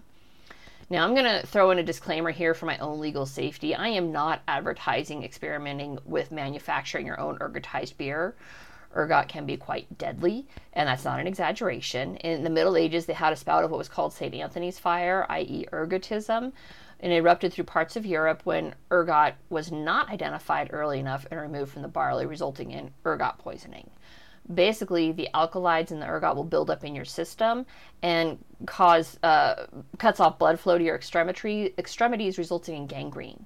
Now, 0.93 1.05
I'm 1.05 1.15
going 1.15 1.41
to 1.41 1.47
throw 1.47 1.71
in 1.71 1.79
a 1.79 1.83
disclaimer 1.83 2.29
here 2.29 2.53
for 2.53 2.67
my 2.67 2.77
own 2.77 2.99
legal 2.99 3.25
safety. 3.25 3.73
I 3.73 3.87
am 3.87 4.11
not 4.11 4.43
advertising 4.47 5.23
experimenting 5.23 5.97
with 6.05 6.31
manufacturing 6.31 7.07
your 7.07 7.19
own 7.19 7.39
ergotized 7.39 7.97
beer. 7.97 8.35
Ergot 8.95 9.27
can 9.27 9.47
be 9.47 9.57
quite 9.57 9.97
deadly, 9.97 10.45
and 10.71 10.87
that's 10.87 11.03
not 11.03 11.19
an 11.19 11.25
exaggeration. 11.25 12.17
In 12.17 12.43
the 12.43 12.51
Middle 12.51 12.77
Ages, 12.77 13.07
they 13.07 13.13
had 13.13 13.33
a 13.33 13.35
spout 13.35 13.63
of 13.63 13.71
what 13.71 13.79
was 13.79 13.89
called 13.89 14.13
St. 14.13 14.35
Anthony's 14.35 14.77
fire, 14.77 15.25
i.e., 15.29 15.65
ergotism, 15.71 16.51
and 16.99 17.11
it 17.11 17.15
erupted 17.15 17.51
through 17.53 17.63
parts 17.63 17.95
of 17.95 18.05
Europe 18.05 18.41
when 18.43 18.75
ergot 18.91 19.33
was 19.49 19.71
not 19.71 20.11
identified 20.11 20.69
early 20.71 20.99
enough 20.99 21.25
and 21.31 21.41
removed 21.41 21.71
from 21.71 21.81
the 21.81 21.87
barley, 21.87 22.27
resulting 22.27 22.69
in 22.69 22.93
ergot 23.03 23.39
poisoning 23.39 23.89
basically 24.51 25.11
the 25.11 25.29
alkaloids 25.33 25.91
in 25.91 25.99
the 25.99 26.07
ergot 26.07 26.35
will 26.35 26.43
build 26.43 26.69
up 26.69 26.83
in 26.83 26.95
your 26.95 27.05
system 27.05 27.65
and 28.01 28.43
cause 28.65 29.17
uh, 29.23 29.67
cuts 29.97 30.19
off 30.19 30.39
blood 30.39 30.59
flow 30.59 30.77
to 30.77 30.83
your 30.83 30.95
extremity, 30.95 31.73
extremities, 31.77 32.37
resulting 32.37 32.75
in 32.75 32.87
gangrene. 32.87 33.45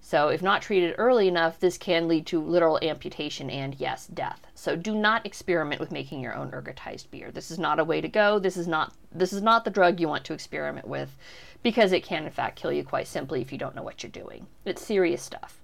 So, 0.00 0.28
if 0.28 0.42
not 0.42 0.62
treated 0.62 0.94
early 0.96 1.26
enough, 1.26 1.58
this 1.58 1.76
can 1.76 2.06
lead 2.06 2.24
to 2.28 2.40
literal 2.40 2.78
amputation 2.82 3.50
and, 3.50 3.74
yes, 3.78 4.06
death. 4.06 4.46
So, 4.54 4.76
do 4.76 4.94
not 4.94 5.26
experiment 5.26 5.80
with 5.80 5.90
making 5.90 6.20
your 6.20 6.34
own 6.34 6.52
ergotized 6.52 7.10
beer. 7.10 7.32
This 7.32 7.50
is 7.50 7.58
not 7.58 7.80
a 7.80 7.84
way 7.84 8.00
to 8.00 8.08
go. 8.08 8.38
This 8.38 8.56
is 8.56 8.68
not 8.68 8.94
this 9.10 9.32
is 9.32 9.42
not 9.42 9.64
the 9.64 9.70
drug 9.70 9.98
you 9.98 10.08
want 10.08 10.24
to 10.26 10.34
experiment 10.34 10.86
with, 10.86 11.16
because 11.62 11.92
it 11.92 12.04
can, 12.04 12.24
in 12.24 12.30
fact, 12.30 12.56
kill 12.56 12.72
you 12.72 12.84
quite 12.84 13.08
simply 13.08 13.42
if 13.42 13.50
you 13.50 13.58
don't 13.58 13.74
know 13.74 13.82
what 13.82 14.02
you're 14.02 14.10
doing. 14.10 14.46
It's 14.64 14.86
serious 14.86 15.22
stuff. 15.22 15.60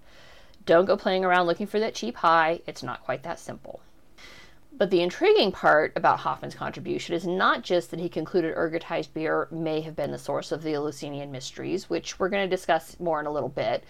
Don't 0.66 0.86
go 0.86 0.96
playing 0.96 1.24
around 1.24 1.46
looking 1.46 1.66
for 1.66 1.78
that 1.78 1.94
cheap 1.94 2.16
high. 2.16 2.60
It's 2.66 2.82
not 2.82 3.04
quite 3.04 3.22
that 3.22 3.38
simple. 3.38 3.80
But 4.76 4.90
the 4.90 5.02
intriguing 5.02 5.52
part 5.52 5.92
about 5.94 6.18
Hofmann's 6.18 6.56
contribution 6.56 7.14
is 7.14 7.24
not 7.24 7.62
just 7.62 7.92
that 7.92 8.00
he 8.00 8.08
concluded 8.08 8.56
ergotized 8.56 9.14
beer 9.14 9.46
may 9.52 9.80
have 9.82 9.94
been 9.94 10.10
the 10.10 10.18
source 10.18 10.50
of 10.50 10.64
the 10.64 10.74
Eleusinian 10.74 11.30
mysteries, 11.30 11.88
which 11.88 12.18
we're 12.18 12.28
going 12.28 12.42
to 12.44 12.56
discuss 12.56 12.98
more 12.98 13.20
in 13.20 13.26
a 13.26 13.30
little 13.30 13.48
bit, 13.48 13.84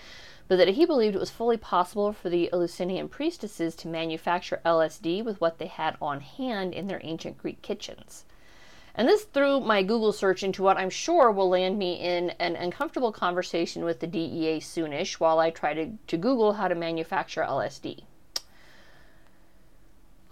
but 0.47 0.57
that 0.57 0.69
he 0.69 0.85
believed 0.85 1.17
it 1.17 1.21
was 1.21 1.31
fully 1.31 1.57
possible 1.57 2.13
for 2.13 2.29
the 2.29 2.53
Eleusinian 2.53 3.09
priestesses 3.09 3.75
to 3.77 3.89
manufacture 3.89 4.61
LSD 4.63 5.25
with 5.25 5.41
what 5.41 5.57
they 5.57 5.69
had 5.69 5.97
on 6.03 6.21
hand 6.21 6.75
in 6.75 6.87
their 6.87 7.01
ancient 7.03 7.39
Greek 7.39 7.63
kitchens. 7.63 8.27
And 8.95 9.09
this 9.09 9.25
threw 9.25 9.61
my 9.61 9.83
Google 9.83 10.13
search 10.13 10.43
into 10.43 10.63
what 10.63 10.77
I'm 10.77 10.91
sure 10.91 11.31
will 11.31 11.49
land 11.49 11.79
me 11.79 11.95
in 11.95 12.29
an 12.39 12.57
uncomfortable 12.57 13.11
conversation 13.11 13.87
with 13.87 14.01
the 14.01 14.07
DEA 14.07 14.61
soonish 14.61 15.15
while 15.15 15.39
I 15.39 15.49
try 15.49 15.73
to, 15.73 15.93
to 16.09 16.19
Google 16.19 16.53
how 16.53 16.69
to 16.69 16.75
manufacture 16.75 17.41
LSD. 17.41 18.03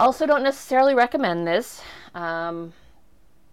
Also, 0.02 0.26
don't 0.26 0.42
necessarily 0.42 0.96
recommend 0.96 1.46
this, 1.46 1.80
um, 2.16 2.72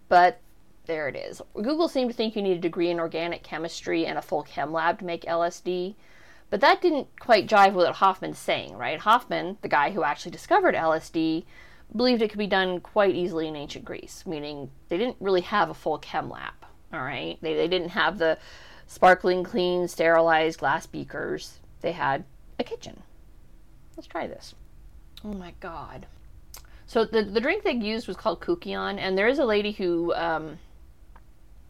but 0.08 0.40
there 0.86 1.06
it 1.06 1.14
is. 1.14 1.40
Google 1.54 1.86
seemed 1.86 2.10
to 2.10 2.16
think 2.16 2.34
you 2.34 2.42
need 2.42 2.56
a 2.56 2.60
degree 2.60 2.90
in 2.90 2.98
organic 2.98 3.44
chemistry 3.44 4.04
and 4.04 4.18
a 4.18 4.22
full 4.22 4.42
chem 4.42 4.72
lab 4.72 4.98
to 4.98 5.04
make 5.04 5.22
LSD, 5.22 5.94
but 6.50 6.60
that 6.60 6.82
didn't 6.82 7.06
quite 7.20 7.46
jive 7.46 7.74
with 7.74 7.86
what 7.86 7.94
Hofmann's 7.94 8.40
saying, 8.40 8.76
right? 8.76 8.98
Hofmann, 8.98 9.58
the 9.62 9.68
guy 9.68 9.92
who 9.92 10.02
actually 10.02 10.32
discovered 10.32 10.74
LSD, 10.74 11.44
believed 11.94 12.20
it 12.20 12.30
could 12.30 12.38
be 12.40 12.48
done 12.48 12.80
quite 12.80 13.14
easily 13.14 13.46
in 13.46 13.54
ancient 13.54 13.84
Greece, 13.84 14.24
meaning 14.26 14.72
they 14.88 14.98
didn't 14.98 15.18
really 15.20 15.42
have 15.42 15.70
a 15.70 15.74
full 15.74 15.98
chem 15.98 16.28
lab, 16.28 16.54
all 16.92 17.02
right? 17.02 17.38
They, 17.40 17.54
they 17.54 17.68
didn't 17.68 17.90
have 17.90 18.18
the 18.18 18.38
sparkling, 18.88 19.44
clean, 19.44 19.86
sterilized 19.86 20.58
glass 20.58 20.84
beakers. 20.84 21.60
They 21.80 21.92
had 21.92 22.24
a 22.58 22.64
kitchen. 22.64 23.04
Let's 23.96 24.08
try 24.08 24.26
this. 24.26 24.56
Oh 25.24 25.32
my 25.32 25.54
god. 25.60 26.08
So 26.90 27.04
the, 27.04 27.22
the 27.22 27.40
drink 27.40 27.62
they 27.62 27.74
used 27.74 28.08
was 28.08 28.16
called 28.16 28.40
Kykeon, 28.40 28.98
and 28.98 29.16
there 29.16 29.28
is 29.28 29.38
a 29.38 29.44
lady 29.44 29.70
who 29.70 30.12
um, 30.14 30.58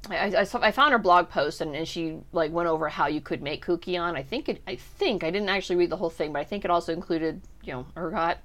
I, 0.08 0.34
I, 0.34 0.46
I, 0.54 0.70
found 0.72 0.92
her 0.92 0.98
blog 0.98 1.28
post 1.28 1.60
and, 1.60 1.76
and 1.76 1.86
she 1.86 2.16
like 2.32 2.50
went 2.52 2.70
over 2.70 2.88
how 2.88 3.06
you 3.06 3.20
could 3.20 3.42
make 3.42 3.62
Kykeon. 3.62 4.16
I 4.16 4.22
think 4.22 4.48
it 4.48 4.62
I 4.66 4.76
think 4.76 5.22
I 5.22 5.30
didn't 5.30 5.50
actually 5.50 5.76
read 5.76 5.90
the 5.90 5.98
whole 5.98 6.08
thing, 6.08 6.32
but 6.32 6.38
I 6.38 6.44
think 6.44 6.64
it 6.64 6.70
also 6.70 6.94
included 6.94 7.42
you 7.62 7.74
know 7.74 7.86
ergot. 7.98 8.38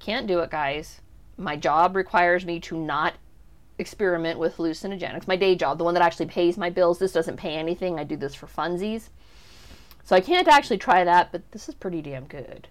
Can't 0.00 0.26
do 0.26 0.40
it, 0.40 0.50
guys. 0.50 1.00
My 1.38 1.56
job 1.56 1.96
requires 1.96 2.44
me 2.44 2.60
to 2.60 2.76
not 2.76 3.14
experiment 3.78 4.38
with 4.38 4.58
hallucinogenics. 4.58 5.26
My 5.26 5.36
day 5.36 5.54
job, 5.54 5.78
the 5.78 5.84
one 5.84 5.94
that 5.94 6.02
actually 6.02 6.26
pays 6.26 6.58
my 6.58 6.68
bills, 6.68 6.98
this 6.98 7.12
doesn't 7.12 7.38
pay 7.38 7.54
anything. 7.54 7.98
I 7.98 8.04
do 8.04 8.16
this 8.16 8.34
for 8.34 8.46
funsies. 8.46 9.08
So 10.04 10.14
I 10.14 10.20
can't 10.20 10.46
actually 10.46 10.76
try 10.76 11.04
that, 11.04 11.32
but 11.32 11.50
this 11.52 11.70
is 11.70 11.74
pretty 11.74 12.02
damn 12.02 12.26
good. 12.26 12.68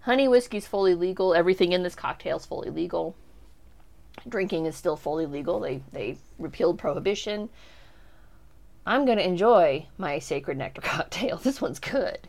Honey 0.00 0.28
whiskey's 0.28 0.66
fully 0.66 0.94
legal. 0.94 1.34
Everything 1.34 1.72
in 1.72 1.82
this 1.82 1.94
cocktail 1.94 2.36
is 2.36 2.46
fully 2.46 2.70
legal 2.70 3.14
drinking 4.26 4.66
is 4.66 4.76
still 4.76 4.96
fully 4.96 5.26
legal. 5.26 5.60
They 5.60 5.82
they 5.92 6.16
repealed 6.38 6.78
prohibition. 6.78 7.48
I'm 8.86 9.04
going 9.04 9.18
to 9.18 9.26
enjoy 9.26 9.86
my 9.98 10.18
sacred 10.18 10.56
nectar 10.56 10.80
cocktail. 10.84 11.36
This 11.36 11.60
one's 11.60 11.78
good. 11.78 12.28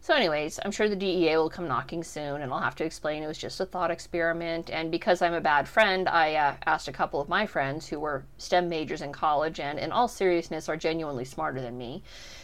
So, 0.00 0.12
anyways, 0.12 0.60
I'm 0.62 0.70
sure 0.70 0.86
the 0.86 0.96
DEA 0.96 1.38
will 1.38 1.48
come 1.48 1.66
knocking 1.66 2.04
soon, 2.04 2.42
and 2.42 2.52
I'll 2.52 2.60
have 2.60 2.74
to 2.74 2.84
explain 2.84 3.22
it 3.22 3.26
was 3.26 3.38
just 3.38 3.60
a 3.60 3.64
thought 3.64 3.90
experiment. 3.90 4.68
And 4.68 4.90
because 4.90 5.22
I'm 5.22 5.32
a 5.32 5.40
bad 5.40 5.66
friend, 5.66 6.06
I 6.10 6.34
uh, 6.34 6.56
asked 6.66 6.88
a 6.88 6.92
couple 6.92 7.22
of 7.22 7.28
my 7.30 7.46
friends 7.46 7.86
who 7.86 7.98
were 7.98 8.26
STEM 8.36 8.68
majors 8.68 9.00
in 9.00 9.12
college 9.12 9.60
and, 9.60 9.78
in 9.78 9.92
all 9.92 10.06
seriousness, 10.06 10.68
are 10.68 10.76
genuinely 10.76 11.24
smarter 11.24 11.62
than 11.62 11.78
me, 11.78 12.02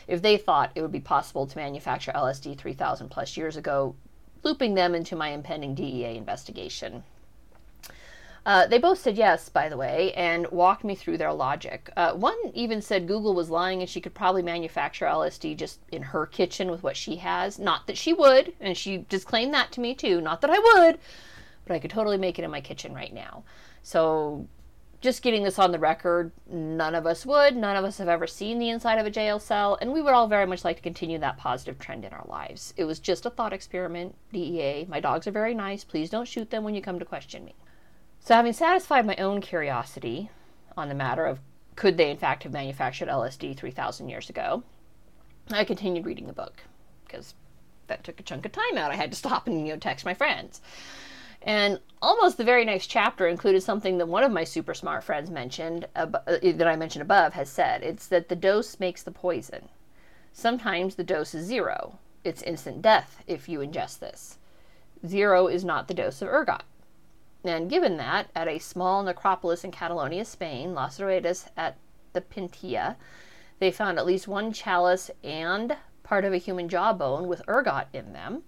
if 0.09 0.23
they 0.23 0.39
thought 0.39 0.73
it 0.75 0.81
would 0.81 0.91
be 0.91 1.01
possible 1.01 1.47
to 1.47 1.59
manufacture 1.59 2.13
LSD 2.13 2.57
3,000 2.57 3.11
plus 3.11 3.37
years 3.37 3.59
ago, 3.59 3.95
looping 4.43 4.75
them 4.75 4.95
into 4.95 5.17
my 5.17 5.29
impending 5.29 5.75
DEA 5.75 6.17
investigation. 6.17 7.05
Uh, 8.47 8.67
they 8.67 8.79
both 8.79 8.99
said 8.99 9.19
yes, 9.19 9.49
by 9.49 9.69
the 9.69 9.77
way, 9.77 10.13
and 10.15 10.51
walked 10.51 10.83
me 10.83 10.95
through 10.95 11.19
their 11.19 11.33
logic. 11.33 11.91
Uh, 11.97 12.13
one 12.15 12.39
even 12.55 12.81
said 12.81 13.07
Google 13.07 13.35
was 13.35 13.51
lying 13.51 13.81
and 13.81 13.89
she 13.89 14.01
could 14.01 14.15
probably 14.15 14.43
manufacture 14.43 15.05
LSD 15.05 15.57
just 15.57 15.81
in 15.93 16.03
her 16.03 16.25
kitchen 16.25 16.71
with 16.71 16.83
what 16.83 16.97
she 16.97 17.17
has. 17.17 17.59
Not 17.59 17.87
that 17.87 17.99
she 17.99 18.15
would, 18.15 18.55
and 18.61 18.77
she 18.77 19.05
disclaimed 19.09 19.53
that 19.53 19.73
to 19.73 19.81
me 19.81 19.95
too. 19.95 20.21
Not 20.21 20.41
that 20.41 20.51
I 20.51 20.59
would, 20.59 20.99
but 21.67 21.75
I 21.75 21.79
could 21.79 21.91
totally 21.91 22.17
make 22.17 22.39
it 22.39 22.45
in 22.45 22.51
my 22.51 22.63
kitchen 22.63 22.95
right 22.95 23.13
now. 23.13 23.45
So, 23.83 24.47
just 25.01 25.23
getting 25.23 25.43
this 25.43 25.59
on 25.59 25.73
the 25.73 25.79
record, 25.79 26.31
none 26.47 26.95
of 26.95 27.07
us 27.07 27.25
would. 27.25 27.57
None 27.57 27.77
of 27.77 27.85
us 27.85 27.99
have 27.99 28.09
ever 28.09 28.27
seen 28.27 28.59
the 28.59 28.69
inside 28.69 28.99
of 28.99 29.07
a 29.07 29.11
jail 29.11 29.39
cell, 29.39 29.79
and 29.81 29.93
we 29.93 30.03
would 30.03 30.13
all 30.13 30.29
very 30.29 30.47
much 30.47 30.65
like 30.65 30.77
to 30.77 30.83
continue 30.83 31.19
that 31.19 31.39
positive 31.39 31.79
trend 31.79 32.05
in 32.05 32.13
our 32.13 32.27
lives. 32.27 32.75
It 32.77 32.85
was 32.85 32.99
just 32.99 33.25
a 33.25 33.31
thought 33.31 33.53
experiment, 33.53 34.15
DEA. 34.33 34.87
My 34.89 35.01
dogs 35.01 35.27
are 35.27 35.33
very 35.33 35.55
nice. 35.55 35.85
Please 35.85 36.11
don't 36.11 36.29
shoot 36.29 36.51
them 36.51 36.65
when 36.65 36.75
you 36.75 36.83
come 36.83 36.99
to 36.99 37.05
question 37.05 37.45
me. 37.45 37.55
So, 38.21 38.35
having 38.35 38.53
satisfied 38.53 39.07
my 39.07 39.17
own 39.17 39.41
curiosity 39.41 40.31
on 40.77 40.91
the 40.91 40.95
matter 40.95 41.25
of 41.25 41.41
could 41.77 41.97
they 41.97 42.11
in 42.11 42.19
fact 42.19 42.43
have 42.43 42.53
manufactured 42.53 43.09
LSD 43.09 43.57
3,000 43.57 44.11
years 44.11 44.29
ago, 44.29 44.63
I 45.51 45.65
continued 45.65 46.05
reading 46.05 46.27
the 46.27 46.35
book 46.35 46.63
because 47.07 47.35
that 47.87 48.05
took 48.05 48.21
a 48.21 48.23
chunk 48.23 48.45
of 48.45 48.53
time 48.53 48.77
out. 48.77 48.91
I 48.91 48.97
had 48.97 49.11
to 49.13 49.17
stop 49.17 49.47
and 49.47 49.67
you 49.67 49.73
know 49.73 49.79
text 49.79 50.05
my 50.05 50.13
friends. 50.13 50.61
And 51.43 51.81
almost 52.03 52.37
the 52.37 52.45
very 52.45 52.65
next 52.65 52.89
chapter 52.89 53.27
included 53.27 53.63
something 53.63 53.99
that 53.99 54.07
one 54.07 54.25
of 54.25 54.33
my 54.33 54.45
super 54.45 54.75
smart 54.75 55.05
friends 55.05 55.31
mentioned, 55.31 55.87
uh, 55.97 56.07
that 56.07 56.69
I 56.69 56.77
mentioned 56.77 57.03
above, 57.03 57.33
has 57.33 57.49
said. 57.49 57.83
It's 57.83 58.07
that 58.09 58.29
the 58.29 58.37
dose 58.37 58.79
makes 58.79 59.03
the 59.03 59.11
poison. 59.11 59.69
Sometimes 60.33 60.95
the 60.95 61.05
dose 61.05 61.35
is 61.35 61.47
zero. 61.47 61.99
It's 62.25 62.43
instant 62.43 62.83
death 62.83 63.23
if 63.27 63.49
you 63.49 63.61
ingest 63.61 64.01
this. 64.01 64.39
Zero 65.07 65.47
is 65.47 65.65
not 65.65 65.89
the 65.89 65.95
dose 65.95 66.21
of 66.21 66.29
ergot. 66.29 66.63
And 67.43 67.71
given 67.71 67.97
that, 67.97 68.29
at 68.37 68.49
a 68.49 68.59
small 68.59 69.03
necropolis 69.03 69.65
in 69.65 69.71
Catalonia, 69.71 70.27
Spain, 70.27 70.75
Las 70.75 71.01
Ruedas 71.01 71.49
at 71.57 71.77
the 72.13 72.21
Pintia, 72.21 72.97
they 73.61 73.71
found 73.71 73.99
at 73.99 74.05
least 74.05 74.29
one 74.29 74.53
chalice 74.53 75.11
and 75.25 75.77
part 76.03 76.25
of 76.25 76.35
a 76.35 76.39
human 76.39 76.69
jawbone 76.69 77.29
with 77.29 77.43
ergot 77.49 77.87
in 77.95 78.13
them, 78.13 78.43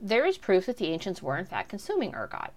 there 0.00 0.26
is 0.26 0.38
proof 0.38 0.66
that 0.66 0.76
the 0.76 0.86
ancients 0.86 1.22
were 1.22 1.36
in 1.36 1.44
fact 1.44 1.68
consuming 1.68 2.14
ergot. 2.14 2.50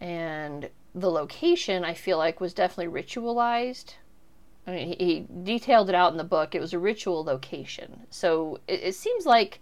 And 0.00 0.68
the 0.94 1.10
location, 1.10 1.84
I 1.84 1.94
feel 1.94 2.18
like, 2.18 2.40
was 2.40 2.52
definitely 2.52 2.92
ritualized. 3.02 3.94
I 4.66 4.72
mean, 4.72 4.88
he, 4.88 5.04
he 5.04 5.26
detailed 5.42 5.88
it 5.88 5.94
out 5.94 6.12
in 6.12 6.18
the 6.18 6.24
book. 6.24 6.54
It 6.54 6.60
was 6.60 6.72
a 6.72 6.78
ritual 6.78 7.24
location. 7.24 8.06
So 8.10 8.60
it, 8.68 8.80
it 8.82 8.94
seems 8.94 9.26
like 9.26 9.60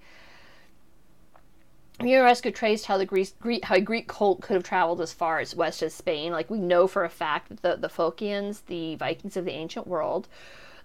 Muraresku 2.01 2.55
traced 2.55 2.87
how 2.87 2.97
the 2.99 3.07
Greek, 3.07 3.39
Greek, 3.39 3.65
how 3.65 3.77
a 3.77 3.81
Greek 3.81 4.09
cult 4.09 4.41
could 4.41 4.55
have 4.55 4.63
traveled 4.63 5.01
as 5.01 5.13
far 5.13 5.39
as 5.39 5.55
west 5.55 5.83
as 5.83 5.95
Spain. 5.95 6.33
Like 6.33 6.51
we 6.51 6.59
know 6.59 6.87
for 6.87 7.05
a 7.05 7.11
fact 7.11 7.49
that 7.49 7.63
the, 7.63 7.77
the 7.77 7.89
Phocians, 7.89 8.63
the 8.67 8.97
Vikings 8.97 9.37
of 9.37 9.45
the 9.45 9.53
ancient 9.53 9.87
world, 9.87 10.29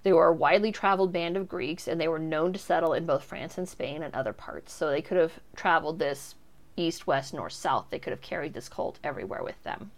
they 0.05 0.13
were 0.13 0.27
a 0.27 0.33
widely 0.33 0.71
traveled 0.71 1.11
band 1.11 1.35
of 1.35 1.49
Greeks, 1.49 1.87
and 1.87 1.99
they 1.99 2.07
were 2.07 2.19
known 2.19 2.53
to 2.53 2.59
settle 2.59 2.93
in 2.93 3.07
both 3.07 3.23
France 3.23 3.57
and 3.57 3.67
Spain 3.67 4.03
and 4.03 4.13
other 4.13 4.33
parts. 4.33 4.71
So 4.71 4.91
they 4.91 5.01
could 5.01 5.17
have 5.17 5.39
traveled 5.55 5.97
this 5.97 6.35
east, 6.77 7.07
west, 7.07 7.33
north, 7.33 7.53
south. 7.53 7.87
They 7.89 7.97
could 7.97 8.11
have 8.11 8.21
carried 8.21 8.53
this 8.53 8.69
cult 8.69 8.99
everywhere 9.03 9.43
with 9.43 9.61
them. 9.63 9.89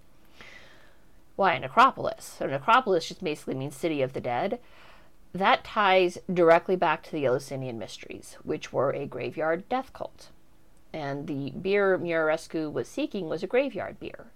Why 1.35 1.55
a 1.55 1.59
necropolis? 1.59 2.37
A 2.39 2.47
necropolis 2.47 3.09
just 3.09 3.21
basically 3.21 3.55
means 3.55 3.75
city 3.75 4.01
of 4.01 4.13
the 4.13 4.21
dead. 4.21 4.59
That 5.33 5.65
ties 5.65 6.17
directly 6.33 6.77
back 6.77 7.03
to 7.03 7.11
the 7.11 7.25
Eleusinian 7.25 7.77
Mysteries, 7.77 8.37
which 8.43 8.71
were 8.71 8.91
a 8.91 9.05
graveyard 9.05 9.67
death 9.67 9.91
cult 9.91 10.29
and 10.93 11.27
the 11.27 11.51
beer 11.51 11.97
Muraresku 11.97 12.71
was 12.71 12.87
seeking 12.87 13.27
was 13.27 13.43
a 13.43 13.47
graveyard 13.47 13.99
beer. 13.99 14.27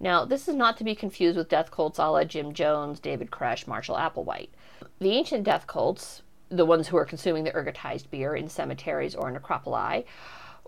Now, 0.00 0.24
this 0.24 0.46
is 0.46 0.54
not 0.54 0.76
to 0.76 0.84
be 0.84 0.94
confused 0.94 1.36
with 1.36 1.48
death 1.48 1.72
cults 1.72 1.98
a 1.98 2.06
la 2.06 2.22
Jim 2.22 2.52
Jones, 2.52 3.00
David 3.00 3.32
Koresh, 3.32 3.66
Marshall 3.66 3.96
Applewhite. 3.96 4.50
The 5.00 5.10
ancient 5.10 5.42
death 5.42 5.66
cults, 5.66 6.22
the 6.48 6.64
ones 6.64 6.88
who 6.88 6.96
were 6.96 7.04
consuming 7.04 7.42
the 7.42 7.50
ergotized 7.50 8.08
beer 8.08 8.36
in 8.36 8.48
cemeteries 8.48 9.16
or 9.16 9.32
necropoli, 9.32 10.04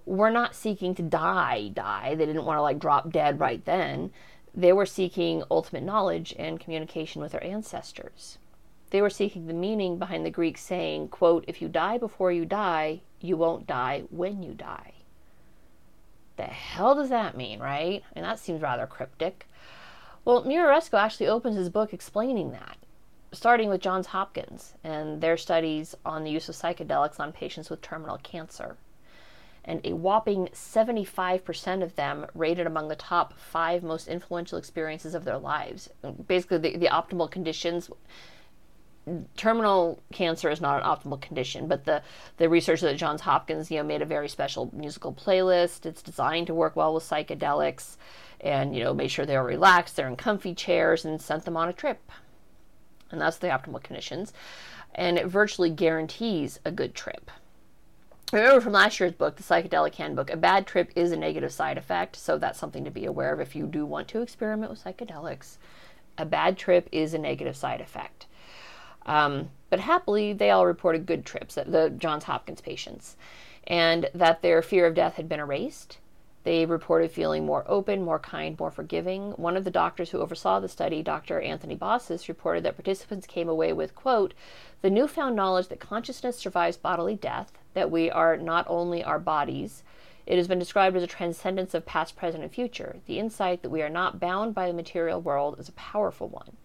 were 0.04 0.30
not 0.30 0.56
seeking 0.56 0.96
to 0.96 1.02
die, 1.02 1.70
die. 1.72 2.16
They 2.16 2.26
didn't 2.26 2.44
want 2.44 2.58
to 2.58 2.62
like 2.62 2.80
drop 2.80 3.10
dead 3.10 3.38
right 3.38 3.64
then. 3.64 4.10
They 4.52 4.72
were 4.72 4.86
seeking 4.86 5.44
ultimate 5.48 5.84
knowledge 5.84 6.34
and 6.36 6.58
communication 6.58 7.22
with 7.22 7.30
their 7.30 7.44
ancestors. 7.44 8.38
They 8.90 9.00
were 9.00 9.10
seeking 9.10 9.46
the 9.46 9.54
meaning 9.54 9.98
behind 9.98 10.26
the 10.26 10.30
Greek 10.30 10.58
saying, 10.58 11.08
quote, 11.08 11.44
if 11.46 11.62
you 11.62 11.68
die 11.68 11.98
before 11.98 12.32
you 12.32 12.44
die, 12.44 13.02
you 13.20 13.36
won't 13.36 13.68
die 13.68 14.02
when 14.10 14.42
you 14.42 14.54
die 14.54 14.94
the 16.40 16.46
hell 16.46 16.94
does 16.94 17.10
that 17.10 17.36
mean, 17.36 17.60
right? 17.60 18.02
And 18.14 18.24
that 18.24 18.38
seems 18.38 18.62
rather 18.62 18.86
cryptic. 18.86 19.46
Well, 20.24 20.44
Muraresku 20.44 20.98
actually 20.98 21.26
opens 21.26 21.56
his 21.56 21.68
book 21.68 21.92
explaining 21.92 22.52
that, 22.52 22.78
starting 23.30 23.68
with 23.68 23.82
Johns 23.82 24.06
Hopkins 24.06 24.72
and 24.82 25.20
their 25.20 25.36
studies 25.36 25.94
on 26.04 26.24
the 26.24 26.30
use 26.30 26.48
of 26.48 26.54
psychedelics 26.54 27.20
on 27.20 27.32
patients 27.32 27.68
with 27.68 27.82
terminal 27.82 28.16
cancer. 28.22 28.78
And 29.66 29.84
a 29.84 29.92
whopping 29.92 30.48
75% 30.54 31.82
of 31.82 31.94
them 31.96 32.26
rated 32.34 32.66
among 32.66 32.88
the 32.88 32.96
top 32.96 33.34
five 33.38 33.82
most 33.82 34.08
influential 34.08 34.56
experiences 34.56 35.14
of 35.14 35.26
their 35.26 35.36
lives. 35.36 35.90
Basically, 36.26 36.56
the, 36.56 36.76
the 36.78 36.86
optimal 36.86 37.30
conditions 37.30 37.90
terminal 39.36 40.02
cancer 40.12 40.50
is 40.50 40.60
not 40.60 40.82
an 40.82 40.88
optimal 40.88 41.20
condition, 41.20 41.66
but 41.66 41.84
the, 41.84 42.02
the 42.36 42.48
researchers 42.48 42.84
at 42.84 42.96
Johns 42.96 43.20
Hopkins, 43.20 43.70
you 43.70 43.78
know, 43.78 43.84
made 43.84 44.02
a 44.02 44.06
very 44.06 44.28
special 44.28 44.70
musical 44.72 45.12
playlist. 45.12 45.86
It's 45.86 46.02
designed 46.02 46.46
to 46.48 46.54
work 46.54 46.76
well 46.76 46.94
with 46.94 47.04
psychedelics 47.04 47.96
and, 48.40 48.74
you 48.74 48.82
know, 48.82 48.94
made 48.94 49.10
sure 49.10 49.26
they 49.26 49.36
were 49.36 49.44
relaxed, 49.44 49.96
they're 49.96 50.08
in 50.08 50.16
comfy 50.16 50.54
chairs, 50.54 51.04
and 51.04 51.20
sent 51.20 51.44
them 51.44 51.56
on 51.56 51.68
a 51.68 51.72
trip. 51.72 52.10
And 53.10 53.20
that's 53.20 53.38
the 53.38 53.48
optimal 53.48 53.82
conditions. 53.82 54.32
And 54.94 55.18
it 55.18 55.26
virtually 55.26 55.70
guarantees 55.70 56.58
a 56.64 56.70
good 56.70 56.94
trip. 56.94 57.30
Remember 58.32 58.60
from 58.60 58.72
last 58.72 59.00
year's 59.00 59.12
book, 59.12 59.34
the 59.36 59.42
Psychedelic 59.42 59.96
Handbook, 59.96 60.30
a 60.30 60.36
bad 60.36 60.64
trip 60.64 60.92
is 60.94 61.10
a 61.10 61.16
negative 61.16 61.52
side 61.52 61.76
effect, 61.76 62.14
so 62.14 62.38
that's 62.38 62.60
something 62.60 62.84
to 62.84 62.90
be 62.90 63.04
aware 63.04 63.32
of 63.32 63.40
if 63.40 63.56
you 63.56 63.66
do 63.66 63.84
want 63.84 64.06
to 64.08 64.22
experiment 64.22 64.70
with 64.70 64.84
psychedelics 64.84 65.56
A 66.16 66.24
bad 66.24 66.56
trip 66.56 66.88
is 66.92 67.12
a 67.12 67.18
negative 67.18 67.56
side 67.56 67.80
effect. 67.80 68.26
Um, 69.06 69.50
but 69.70 69.80
happily, 69.80 70.32
they 70.32 70.50
all 70.50 70.66
reported 70.66 71.06
good 71.06 71.24
trips, 71.24 71.54
the 71.54 71.92
Johns 71.96 72.24
Hopkins 72.24 72.60
patients, 72.60 73.16
and 73.66 74.10
that 74.14 74.42
their 74.42 74.62
fear 74.62 74.86
of 74.86 74.94
death 74.94 75.14
had 75.14 75.28
been 75.28 75.40
erased. 75.40 75.98
They 76.42 76.64
reported 76.64 77.10
feeling 77.10 77.44
more 77.44 77.64
open, 77.66 78.02
more 78.02 78.18
kind, 78.18 78.58
more 78.58 78.70
forgiving. 78.70 79.32
One 79.32 79.56
of 79.56 79.64
the 79.64 79.70
doctors 79.70 80.10
who 80.10 80.20
oversaw 80.20 80.58
the 80.58 80.68
study, 80.68 81.02
Dr. 81.02 81.40
Anthony 81.40 81.76
Bossis, 81.76 82.28
reported 82.28 82.64
that 82.64 82.76
participants 82.76 83.26
came 83.26 83.48
away 83.48 83.72
with, 83.74 83.94
quote, 83.94 84.32
the 84.80 84.90
newfound 84.90 85.36
knowledge 85.36 85.68
that 85.68 85.80
consciousness 85.80 86.38
survives 86.38 86.78
bodily 86.78 87.14
death, 87.14 87.52
that 87.74 87.90
we 87.90 88.10
are 88.10 88.38
not 88.38 88.64
only 88.68 89.04
our 89.04 89.18
bodies, 89.18 89.82
it 90.26 90.38
has 90.38 90.48
been 90.48 90.58
described 90.58 90.96
as 90.96 91.02
a 91.02 91.08
transcendence 91.08 91.74
of 91.74 91.84
past, 91.84 92.16
present, 92.16 92.42
and 92.42 92.52
future. 92.52 92.96
The 93.06 93.18
insight 93.18 93.62
that 93.62 93.70
we 93.70 93.82
are 93.82 93.90
not 93.90 94.18
bound 94.18 94.54
by 94.54 94.66
the 94.66 94.72
material 94.72 95.20
world 95.20 95.58
is 95.58 95.68
a 95.68 95.72
powerful 95.72 96.28
one. 96.28 96.56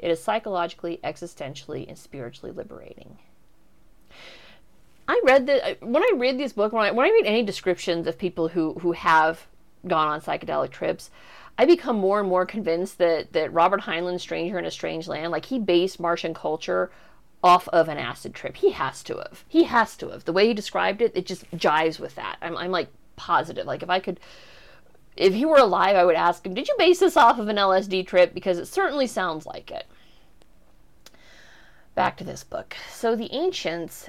It 0.00 0.10
is 0.10 0.22
psychologically, 0.22 0.98
existentially, 1.04 1.86
and 1.86 1.96
spiritually 1.96 2.52
liberating. 2.52 3.18
I 5.06 5.20
read 5.24 5.46
the 5.46 5.72
uh, 5.72 5.74
when 5.80 6.02
I 6.02 6.12
read 6.16 6.38
this 6.38 6.52
book 6.52 6.72
when 6.72 6.84
I 6.84 6.90
when 6.90 7.06
I 7.06 7.10
read 7.10 7.26
any 7.26 7.42
descriptions 7.42 8.06
of 8.06 8.18
people 8.18 8.48
who 8.48 8.74
who 8.74 8.92
have 8.92 9.46
gone 9.86 10.08
on 10.08 10.20
psychedelic 10.20 10.70
trips, 10.70 11.10
I 11.58 11.66
become 11.66 11.96
more 11.96 12.20
and 12.20 12.28
more 12.28 12.46
convinced 12.46 12.98
that 12.98 13.32
that 13.32 13.52
Robert 13.52 13.82
Heinlein's 13.82 14.22
Stranger 14.22 14.58
in 14.58 14.64
a 14.64 14.70
Strange 14.70 15.08
Land, 15.08 15.32
like 15.32 15.46
he 15.46 15.58
based 15.58 16.00
Martian 16.00 16.32
culture 16.32 16.90
off 17.42 17.68
of 17.68 17.88
an 17.88 17.98
acid 17.98 18.34
trip. 18.34 18.56
He 18.56 18.70
has 18.70 19.02
to 19.04 19.16
have. 19.16 19.44
He 19.48 19.64
has 19.64 19.96
to 19.96 20.10
have. 20.10 20.24
The 20.24 20.32
way 20.32 20.46
he 20.46 20.54
described 20.54 21.02
it, 21.02 21.12
it 21.14 21.26
just 21.26 21.50
jives 21.50 21.98
with 21.98 22.14
that. 22.14 22.36
I'm 22.40 22.56
I'm 22.56 22.70
like 22.70 22.88
positive. 23.16 23.66
Like 23.66 23.82
if 23.82 23.90
I 23.90 24.00
could 24.00 24.20
if 25.20 25.34
he 25.34 25.44
were 25.44 25.58
alive, 25.58 25.96
I 25.96 26.04
would 26.04 26.16
ask 26.16 26.46
him, 26.46 26.54
Did 26.54 26.66
you 26.66 26.74
base 26.78 27.00
this 27.00 27.16
off 27.16 27.38
of 27.38 27.48
an 27.48 27.56
LSD 27.56 28.06
trip? 28.06 28.32
Because 28.32 28.58
it 28.58 28.66
certainly 28.66 29.06
sounds 29.06 29.44
like 29.44 29.70
it. 29.70 29.86
Back 31.94 32.16
to 32.16 32.24
this 32.24 32.42
book. 32.42 32.74
So 32.90 33.14
the 33.14 33.32
ancients 33.32 34.08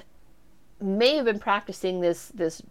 may 0.80 1.16
have 1.16 1.26
been 1.26 1.38
practicing 1.38 2.00
this, 2.00 2.28
this 2.28 2.62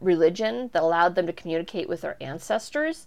religion 0.00 0.70
that 0.72 0.82
allowed 0.82 1.16
them 1.16 1.26
to 1.26 1.32
communicate 1.32 1.88
with 1.88 2.02
their 2.02 2.16
ancestors 2.22 3.06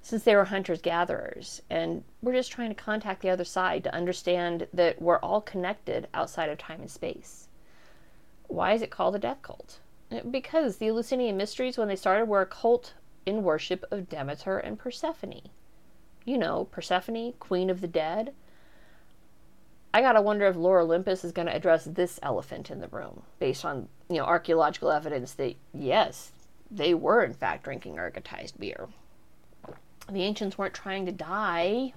since 0.00 0.22
they 0.22 0.36
were 0.36 0.44
hunters 0.44 0.80
gatherers. 0.80 1.60
And 1.68 2.04
we're 2.22 2.34
just 2.34 2.52
trying 2.52 2.70
to 2.70 2.74
contact 2.74 3.22
the 3.22 3.30
other 3.30 3.44
side 3.44 3.82
to 3.84 3.94
understand 3.94 4.68
that 4.72 5.02
we're 5.02 5.18
all 5.18 5.40
connected 5.40 6.08
outside 6.14 6.48
of 6.48 6.58
time 6.58 6.80
and 6.80 6.90
space. 6.90 7.48
Why 8.46 8.74
is 8.74 8.82
it 8.82 8.90
called 8.90 9.16
a 9.16 9.18
death 9.18 9.42
cult? 9.42 9.80
Because 10.30 10.76
the 10.76 10.88
Eleusinian 10.88 11.36
mysteries, 11.36 11.76
when 11.76 11.88
they 11.88 11.96
started, 11.96 12.26
were 12.26 12.42
a 12.42 12.46
cult 12.46 12.94
in 13.26 13.42
worship 13.42 13.84
of 13.90 14.08
Demeter 14.08 14.58
and 14.58 14.78
Persephone. 14.78 15.42
You 16.24 16.38
know, 16.38 16.64
Persephone, 16.64 17.32
queen 17.38 17.70
of 17.70 17.80
the 17.80 17.88
dead. 17.88 18.34
I 19.92 20.00
gotta 20.00 20.22
wonder 20.22 20.46
if 20.46 20.56
Lore 20.56 20.80
Olympus 20.80 21.24
is 21.24 21.32
gonna 21.32 21.50
address 21.50 21.84
this 21.84 22.20
elephant 22.22 22.70
in 22.70 22.80
the 22.80 22.88
room, 22.88 23.22
based 23.38 23.64
on 23.64 23.88
you 24.08 24.18
know 24.18 24.24
archaeological 24.24 24.90
evidence 24.90 25.32
that 25.34 25.56
yes, 25.72 26.32
they 26.70 26.94
were 26.94 27.24
in 27.24 27.34
fact 27.34 27.64
drinking 27.64 27.96
ergotized 27.96 28.58
beer. 28.58 28.88
The 30.08 30.22
ancients 30.22 30.58
weren't 30.58 30.74
trying 30.74 31.06
to 31.06 31.12
die; 31.12 31.92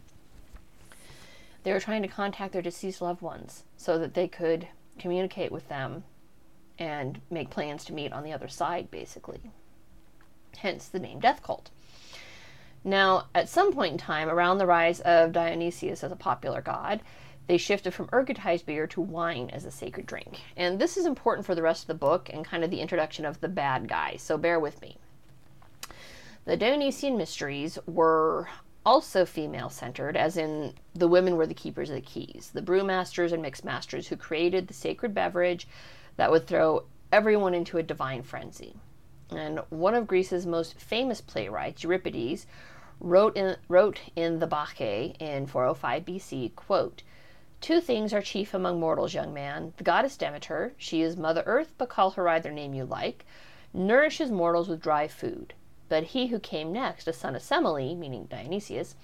they 1.64 1.72
were 1.72 1.80
trying 1.80 2.02
to 2.02 2.08
contact 2.08 2.54
their 2.54 2.62
deceased 2.62 3.02
loved 3.02 3.22
ones 3.22 3.64
so 3.78 4.00
that 4.00 4.16
they 4.16 4.28
could 4.28 4.68
communicate 4.98 5.52
with 5.52 5.70
them 5.70 6.04
and 6.80 7.22
make 7.30 7.50
plans 7.50 7.86
to 7.86 7.94
meet 7.94 8.12
on 8.12 8.24
the 8.24 8.34
other 8.34 8.48
side, 8.48 8.90
basically 8.90 9.52
hence 10.58 10.88
the 10.88 11.00
name 11.00 11.20
Death 11.20 11.42
Cult. 11.44 11.70
Now, 12.84 13.28
at 13.34 13.50
some 13.50 13.72
point 13.72 13.94
in 13.94 13.98
time, 13.98 14.30
around 14.30 14.58
the 14.58 14.66
rise 14.66 15.00
of 15.02 15.32
Dionysius 15.32 16.04
as 16.04 16.12
a 16.12 16.18
popular 16.18 16.62
god, 16.62 17.02
they 17.48 17.58
shifted 17.58 17.94
from 17.94 18.08
ergotized 18.08 18.66
beer 18.66 18.88
to 18.88 19.02
wine 19.02 19.50
as 19.52 19.66
a 19.66 19.72
sacred 19.72 20.06
drink. 20.06 20.42
And 20.56 20.80
this 20.80 20.98
is 20.98 21.06
important 21.06 21.46
for 21.46 21.56
the 21.56 21.62
rest 21.62 21.84
of 21.84 21.88
the 21.88 21.94
book 21.94 22.30
and 22.32 22.46
kind 22.46 22.64
of 22.64 22.70
the 22.70 22.82
introduction 22.82 23.26
of 23.26 23.42
the 23.42 23.50
bad 23.50 23.88
guy, 23.88 24.16
so 24.18 24.38
bear 24.38 24.60
with 24.60 24.82
me. 24.82 24.98
The 26.46 26.58
Dionysian 26.58 27.18
mysteries 27.18 27.80
were 27.86 28.50
also 28.86 29.26
female 29.26 29.70
centered, 29.70 30.18
as 30.18 30.36
in 30.36 30.74
the 30.94 31.08
women 31.08 31.38
were 31.38 31.48
the 31.48 31.54
keepers 31.54 31.90
of 31.90 31.96
the 31.96 32.02
keys, 32.02 32.52
the 32.54 32.62
brewmasters 32.62 33.32
and 33.32 33.44
mixmasters 33.44 34.08
who 34.08 34.18
created 34.18 34.68
the 34.68 34.74
sacred 34.74 35.14
beverage 35.14 35.68
that 36.18 36.32
would 36.32 36.48
throw 36.48 36.84
everyone 37.12 37.54
into 37.54 37.78
a 37.78 37.84
divine 37.84 38.24
frenzy. 38.24 38.76
And 39.36 39.60
one 39.70 39.96
of 39.96 40.08
Greece's 40.08 40.46
most 40.46 40.80
famous 40.80 41.22
playwrights, 41.22 41.84
Euripides, 41.84 42.46
wrote 43.00 43.36
in, 43.36 43.58
wrote 43.68 44.00
in 44.16 44.40
the 44.40 44.48
Bacchae 44.48 45.16
in 45.20 45.48
405 45.48 46.06
BC, 46.06 46.56
quote, 46.56 47.04
Two 47.62 47.80
things 47.80 48.14
are 48.14 48.22
chief 48.22 48.54
among 48.54 48.80
mortals, 48.80 49.14
young 49.14 49.34
man. 49.34 49.74
The 49.78 49.84
goddess 49.84 50.18
Demeter, 50.18 50.74
she 50.78 51.02
is 51.02 51.16
Mother 51.16 51.44
Earth, 51.46 51.74
but 51.78 51.90
call 51.90 52.12
her 52.12 52.28
either 52.28 52.52
name 52.52 52.74
you 52.74 52.86
like, 52.86 53.26
nourishes 53.74 54.32
mortals 54.32 54.68
with 54.68 54.82
dry 54.82 55.08
food. 55.08 55.54
But 55.90 56.04
he 56.04 56.28
who 56.28 56.40
came 56.40 56.74
next, 56.74 57.08
a 57.08 57.14
son 57.14 57.36
of 57.36 57.42
Semele, 57.42 57.96
meaning 57.98 58.26
Dionysius, 58.26 58.96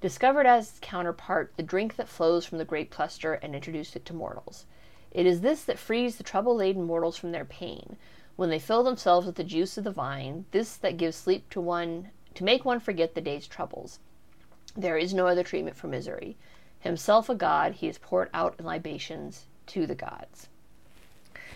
discovered 0.00 0.46
as 0.46 0.68
its 0.68 0.78
counterpart 0.80 1.52
the 1.56 1.62
drink 1.62 1.96
that 1.96 2.08
flows 2.08 2.44
from 2.44 2.58
the 2.58 2.64
great 2.64 2.90
cluster 2.90 3.34
and 3.34 3.54
introduced 3.54 3.96
it 3.96 4.04
to 4.06 4.14
mortals. 4.14 4.66
It 5.10 5.26
is 5.26 5.40
this 5.40 5.64
that 5.64 5.78
frees 5.78 6.16
the 6.16 6.24
trouble 6.24 6.54
laden 6.54 6.84
mortals 6.84 7.16
from 7.16 7.32
their 7.32 7.44
pain 7.44 7.96
when 8.38 8.50
they 8.50 8.58
fill 8.60 8.84
themselves 8.84 9.26
with 9.26 9.34
the 9.34 9.42
juice 9.42 9.76
of 9.76 9.82
the 9.82 9.90
vine, 9.90 10.44
this 10.52 10.76
that 10.76 10.96
gives 10.96 11.16
sleep 11.16 11.50
to 11.50 11.60
one, 11.60 12.08
to 12.36 12.44
make 12.44 12.64
one 12.64 12.78
forget 12.78 13.16
the 13.16 13.20
day's 13.20 13.48
troubles. 13.48 13.98
There 14.76 14.96
is 14.96 15.12
no 15.12 15.26
other 15.26 15.42
treatment 15.42 15.76
for 15.76 15.88
misery. 15.88 16.36
Himself 16.78 17.28
a 17.28 17.34
god, 17.34 17.72
he 17.72 17.88
is 17.88 17.98
poured 17.98 18.30
out 18.32 18.54
in 18.56 18.64
libations 18.64 19.46
to 19.66 19.88
the 19.88 19.96
gods. 19.96 20.46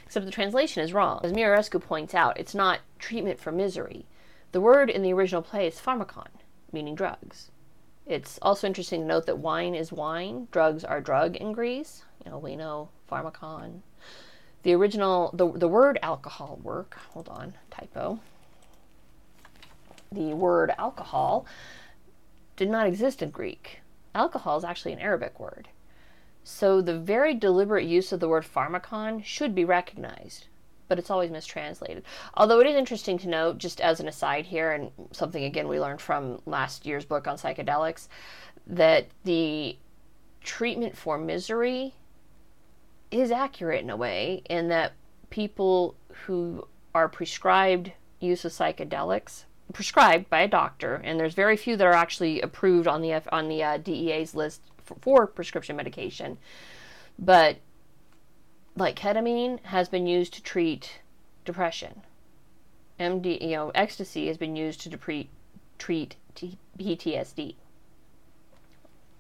Except 0.05 0.27
the 0.27 0.33
translation 0.33 0.83
is 0.83 0.93
wrong. 0.93 1.21
As 1.23 1.33
Muraresku 1.33 1.81
points 1.81 2.17
out, 2.17 2.37
it's 2.37 2.53
not 2.53 2.81
treatment 2.99 3.39
for 3.39 3.53
misery. 3.53 4.05
The 4.51 4.61
word 4.61 4.91
in 4.91 5.03
the 5.03 5.13
original 5.13 5.41
play 5.41 5.69
is 5.69 5.79
pharmakon, 5.79 6.31
meaning 6.73 6.97
drugs. 6.97 7.53
It's 8.07 8.41
also 8.43 8.67
interesting 8.67 9.03
to 9.03 9.07
note 9.07 9.27
that 9.27 9.39
wine 9.39 9.77
is 9.77 9.93
wine, 9.93 10.49
drugs 10.51 10.83
are 10.83 11.01
drug 11.01 11.37
in 11.37 11.53
Greece. 11.53 12.03
You 12.25 12.33
know, 12.33 12.39
we 12.39 12.57
know 12.57 12.89
pharmakon, 13.09 13.83
the 14.63 14.75
original, 14.75 15.31
the, 15.35 15.51
the 15.51 15.69
word 15.69 15.99
alcohol 16.03 16.59
work, 16.63 16.97
hold 17.13 17.29
on, 17.29 17.55
typo. 17.71 18.21
The 20.11 20.35
word 20.35 20.73
alcohol 20.79 21.47
did 22.57 22.71
not 22.71 22.87
exist 22.87 23.23
in 23.23 23.31
Greek. 23.31 23.81
Alcohol 24.15 24.59
is 24.59 24.65
actually 24.65 24.93
an 24.93 25.01
Arabic 25.01 25.41
word. 25.41 25.69
So 26.45 26.81
the 26.81 26.99
very 26.99 27.35
deliberate 27.35 27.87
use 27.87 28.13
of 28.13 28.21
the 28.21 28.29
word 28.29 28.45
pharmakon 28.45 29.25
should 29.25 29.55
be 29.55 29.65
recognized, 29.65 30.47
but 30.89 30.99
it's 30.99 31.11
always 31.11 31.31
mistranslated. 31.31 32.03
Although 32.35 32.61
it 32.61 32.67
is 32.67 32.77
interesting 32.77 33.17
to 33.19 33.29
note, 33.29 33.59
just 33.59 33.81
as 33.81 34.01
an 34.01 34.09
aside 34.09 34.47
here, 34.47 34.73
and 34.73 34.91
something 35.13 35.45
again 35.45 35.69
we 35.69 35.81
learned 35.81 36.01
from 36.01 36.43
last 36.45 36.85
year's 36.85 37.05
book 37.05 37.27
on 37.27 37.37
psychedelics, 37.37 38.09
that 38.67 39.07
the 39.25 39.77
treatment 40.43 40.97
for 40.97 41.17
misery 41.17 41.95
is 43.13 43.31
accurate 43.31 43.83
in 43.83 43.91
a 43.91 43.97
way 43.97 44.43
in 44.49 44.69
that 44.69 44.93
people 45.31 45.95
who 46.27 46.67
are 46.95 47.09
prescribed 47.09 47.93
use 48.21 48.45
of 48.45 48.53
psychedelics 48.53 49.45
prescribed 49.73 50.29
by 50.29 50.41
a 50.41 50.49
doctor 50.49 50.97
and 51.05 51.19
there's 51.19 51.35
very 51.35 51.57
few 51.57 51.77
that 51.77 51.87
are 51.87 51.95
actually 51.95 52.41
approved 52.41 52.87
on 52.87 53.01
the 53.01 53.15
on 53.35 53.49
the 53.49 53.63
uh, 53.63 53.77
DEA's 53.79 54.35
list 54.35 54.61
for, 54.85 54.97
for 55.01 55.27
prescription 55.27 55.77
medication. 55.77 56.39
But 57.19 57.59
like 58.77 58.97
ketamine 58.97 59.61
has 59.65 59.89
been 59.89 60.07
used 60.07 60.35
to 60.35 60.43
treat 60.43 61.01
depression. 61.45 62.03
MD 63.01 63.41
you 63.41 63.57
know 63.57 63.71
ecstasy 63.75 64.27
has 64.27 64.37
been 64.37 64.57
used 64.57 64.81
to 64.83 64.91
treat 64.91 65.29
treat 65.79 66.17
PTSD 66.79 67.55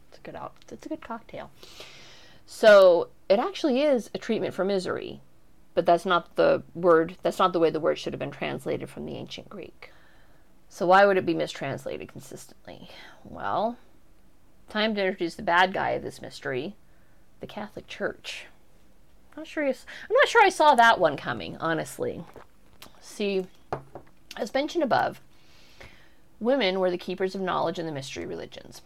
it's 0.08 0.18
a 0.18 0.20
good 0.22 0.36
out 0.36 0.52
it's 0.70 0.86
a 0.86 0.88
good 0.88 1.02
cocktail. 1.02 1.50
So 2.44 3.08
it 3.32 3.38
actually 3.38 3.80
is 3.80 4.10
a 4.14 4.18
treatment 4.18 4.52
for 4.52 4.62
misery, 4.62 5.22
but 5.72 5.86
that's 5.86 6.04
not 6.04 6.36
the 6.36 6.62
word, 6.74 7.16
that's 7.22 7.38
not 7.38 7.54
the 7.54 7.58
way 7.58 7.70
the 7.70 7.80
word 7.80 7.98
should 7.98 8.12
have 8.12 8.20
been 8.20 8.30
translated 8.30 8.90
from 8.90 9.06
the 9.06 9.16
ancient 9.16 9.48
Greek. 9.48 9.90
So 10.68 10.86
why 10.86 11.06
would 11.06 11.16
it 11.16 11.24
be 11.24 11.32
mistranslated 11.32 12.12
consistently? 12.12 12.90
Well, 13.24 13.78
time 14.68 14.94
to 14.94 15.02
introduce 15.02 15.34
the 15.34 15.42
bad 15.42 15.72
guy 15.72 15.90
of 15.90 16.02
this 16.02 16.20
mystery, 16.20 16.76
the 17.40 17.46
Catholic 17.46 17.86
Church. 17.86 18.44
I'm 19.34 19.40
not 19.40 19.46
sure. 19.46 19.64
I'm 19.64 19.74
not 20.10 20.28
sure 20.28 20.44
I 20.44 20.50
saw 20.50 20.74
that 20.74 21.00
one 21.00 21.16
coming, 21.16 21.56
honestly. 21.56 22.24
See, 23.00 23.46
as 24.36 24.52
mentioned 24.52 24.84
above, 24.84 25.22
women 26.38 26.80
were 26.80 26.90
the 26.90 26.98
keepers 26.98 27.34
of 27.34 27.40
knowledge 27.40 27.78
in 27.78 27.86
the 27.86 27.92
mystery 27.92 28.26
religions. 28.26 28.82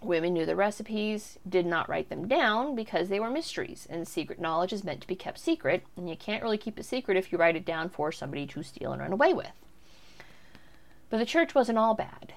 Women 0.00 0.32
knew 0.34 0.46
the 0.46 0.54
recipes, 0.54 1.38
did 1.48 1.66
not 1.66 1.88
write 1.88 2.08
them 2.08 2.28
down 2.28 2.76
because 2.76 3.08
they 3.08 3.18
were 3.18 3.30
mysteries, 3.30 3.86
and 3.90 4.06
secret 4.06 4.40
knowledge 4.40 4.72
is 4.72 4.84
meant 4.84 5.00
to 5.00 5.08
be 5.08 5.16
kept 5.16 5.38
secret, 5.40 5.84
and 5.96 6.08
you 6.08 6.16
can't 6.16 6.42
really 6.42 6.58
keep 6.58 6.78
a 6.78 6.84
secret 6.84 7.16
if 7.16 7.32
you 7.32 7.38
write 7.38 7.56
it 7.56 7.64
down 7.64 7.88
for 7.88 8.12
somebody 8.12 8.46
to 8.46 8.62
steal 8.62 8.92
and 8.92 9.02
run 9.02 9.12
away 9.12 9.32
with. 9.32 9.50
But 11.10 11.18
the 11.18 11.26
church 11.26 11.54
wasn't 11.54 11.78
all 11.78 11.94
bad. 11.94 12.34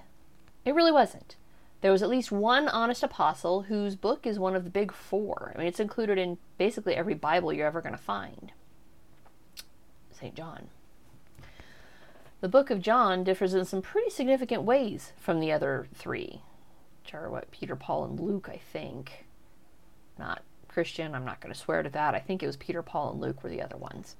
It 0.65 0.74
really 0.74 0.91
wasn't. 0.91 1.36
there 1.82 1.91
was 1.91 2.04
at 2.04 2.10
least 2.10 2.32
one 2.32 2.67
honest 2.67 3.04
apostle 3.04 3.63
whose 3.63 3.95
book 3.95 4.26
is 4.26 4.38
one 4.39 4.56
of 4.56 4.63
the 4.63 4.69
big 4.69 4.91
four. 4.91 5.52
I 5.54 5.58
mean, 5.58 5.67
it's 5.67 5.80
included 5.80 6.17
in 6.17 6.38
basically 6.58 6.95
every 6.95 7.15
Bible 7.15 7.52
you're 7.52 7.67
ever 7.67 7.82
going 7.82 7.95
to 7.95 8.02
find. 8.02 8.52
St. 10.12 10.36
John. 10.36 10.69
The 12.39 12.50
book 12.50 12.69
of 12.69 12.82
John 12.82 13.24
differs 13.24 13.54
in 13.54 13.65
some 13.65 13.82
pretty 13.82 14.10
significant 14.10 14.63
ways 14.63 15.13
from 15.19 15.39
the 15.39 15.52
other 15.52 15.88
three, 15.93 16.41
which 17.04 17.14
are 17.14 17.30
what 17.30 17.52
Peter, 17.52 17.76
Paul, 17.76 18.06
and 18.06 18.20
Luke, 18.20 18.48
I 18.52 18.58
think. 18.58 19.26
Not 20.18 20.44
Christian, 20.68 21.14
I'm 21.16 21.26
not 21.26 21.42
going 21.42 21.54
to 21.54 21.60
swear 21.60 21.84
to 21.84 21.90
that. 21.90 22.16
I 22.16 22.20
think 22.20 22.42
it 22.42 22.48
was 22.48 22.58
Peter, 22.58 22.82
Paul, 22.82 23.12
and 23.12 23.22
Luke 23.22 23.44
were 23.44 23.50
the 23.50 23.62
other 23.62 23.78
ones. 23.78 24.16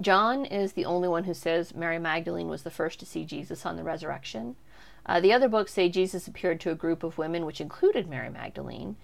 John 0.00 0.44
is 0.44 0.72
the 0.72 0.84
only 0.84 1.08
one 1.08 1.24
who 1.24 1.34
says 1.34 1.74
Mary 1.74 1.98
Magdalene 1.98 2.48
was 2.48 2.62
the 2.62 2.70
first 2.70 2.98
to 3.00 3.06
see 3.06 3.24
Jesus 3.24 3.64
on 3.64 3.76
the 3.76 3.84
resurrection. 3.84 4.56
Uh, 5.04 5.20
the 5.20 5.32
other 5.32 5.48
books 5.48 5.72
say 5.72 5.88
Jesus 5.88 6.26
appeared 6.26 6.60
to 6.60 6.70
a 6.70 6.76
group 6.76 7.02
of 7.02 7.18
women, 7.18 7.46
which 7.46 7.60
included 7.60 8.08
Mary 8.08 8.28
Magdalene, 8.28 8.96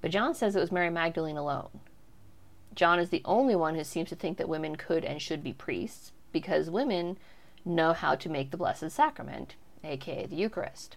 but 0.00 0.10
John 0.10 0.34
says 0.34 0.56
it 0.56 0.60
was 0.60 0.72
Mary 0.72 0.90
Magdalene 0.90 1.36
alone. 1.36 1.80
John 2.74 2.98
is 2.98 3.10
the 3.10 3.22
only 3.24 3.54
one 3.54 3.76
who 3.76 3.84
seems 3.84 4.08
to 4.08 4.16
think 4.16 4.36
that 4.38 4.48
women 4.48 4.74
could 4.74 5.04
and 5.04 5.22
should 5.22 5.44
be 5.44 5.52
priests 5.52 6.12
because 6.32 6.68
women 6.68 7.16
know 7.64 7.92
how 7.92 8.16
to 8.16 8.28
make 8.28 8.50
the 8.50 8.56
Blessed 8.56 8.90
Sacrament, 8.90 9.54
aka 9.84 10.26
the 10.26 10.36
Eucharist. 10.36 10.96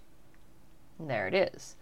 And 0.99 1.09
there 1.09 1.27
it 1.27 1.33
is. 1.33 1.75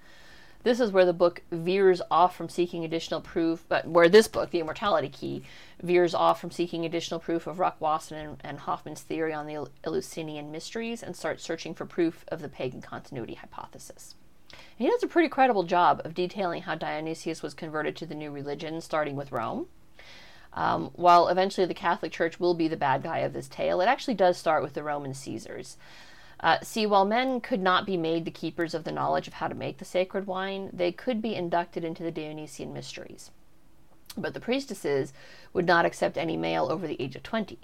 This 0.63 0.79
is 0.79 0.91
where 0.91 1.05
the 1.05 1.13
book 1.13 1.43
veers 1.51 2.01
off 2.09 2.35
from 2.35 2.49
seeking 2.49 2.83
additional 2.83 3.21
proof, 3.21 3.63
but 3.69 3.87
where 3.87 4.09
this 4.09 4.27
book, 4.27 4.49
The 4.49 4.59
Immortality 4.61 5.09
Key, 5.09 5.43
veers 5.83 6.15
off 6.15 6.41
from 6.41 6.49
seeking 6.49 6.83
additional 6.83 7.19
proof 7.19 7.45
of 7.45 7.59
Ruck-Wasson 7.59 8.17
and, 8.17 8.37
and 8.43 8.59
Hofmann's 8.59 9.03
theory 9.03 9.31
on 9.31 9.45
the 9.45 9.67
Eleusinian 9.83 10.51
mysteries 10.51 11.03
and 11.03 11.15
starts 11.15 11.43
searching 11.43 11.75
for 11.75 11.85
proof 11.85 12.25
of 12.29 12.41
the 12.41 12.49
pagan 12.49 12.81
continuity 12.81 13.35
hypothesis. 13.35 14.15
And 14.51 14.87
he 14.87 14.87
does 14.87 15.03
a 15.03 15.07
pretty 15.07 15.29
credible 15.29 15.63
job 15.63 16.01
of 16.03 16.15
detailing 16.15 16.63
how 16.63 16.73
Dionysius 16.73 17.43
was 17.43 17.53
converted 17.53 17.95
to 17.97 18.07
the 18.07 18.15
new 18.15 18.31
religion, 18.31 18.81
starting 18.81 19.15
with 19.15 19.31
Rome. 19.31 19.67
Um, 20.53 20.89
while 20.93 21.27
eventually 21.27 21.67
the 21.67 21.75
Catholic 21.75 22.11
Church 22.11 22.39
will 22.39 22.55
be 22.55 22.67
the 22.67 22.75
bad 22.75 23.03
guy 23.03 23.19
of 23.19 23.33
this 23.33 23.47
tale, 23.47 23.81
it 23.81 23.87
actually 23.87 24.15
does 24.15 24.35
start 24.35 24.63
with 24.63 24.73
the 24.73 24.81
Roman 24.81 25.13
Caesars. 25.13 25.77
Uh, 26.39 26.59
see, 26.61 26.85
while 26.85 27.05
men 27.05 27.39
could 27.39 27.61
not 27.61 27.85
be 27.85 27.97
made 27.97 28.25
the 28.25 28.31
keepers 28.31 28.73
of 28.73 28.83
the 28.83 28.91
knowledge 28.91 29.27
of 29.27 29.35
how 29.35 29.47
to 29.47 29.55
make 29.55 29.77
the 29.77 29.85
sacred 29.85 30.27
wine, 30.27 30.69
they 30.73 30.91
could 30.91 31.21
be 31.21 31.35
inducted 31.35 31.83
into 31.83 32.03
the 32.03 32.11
Dionysian 32.11 32.73
mysteries. 32.73 33.31
But 34.17 34.33
the 34.33 34.39
priestesses 34.39 35.13
would 35.53 35.65
not 35.65 35.85
accept 35.85 36.17
any 36.17 36.37
male 36.37 36.67
over 36.71 36.87
the 36.87 37.01
age 37.01 37.15
of 37.15 37.23
20. 37.23 37.59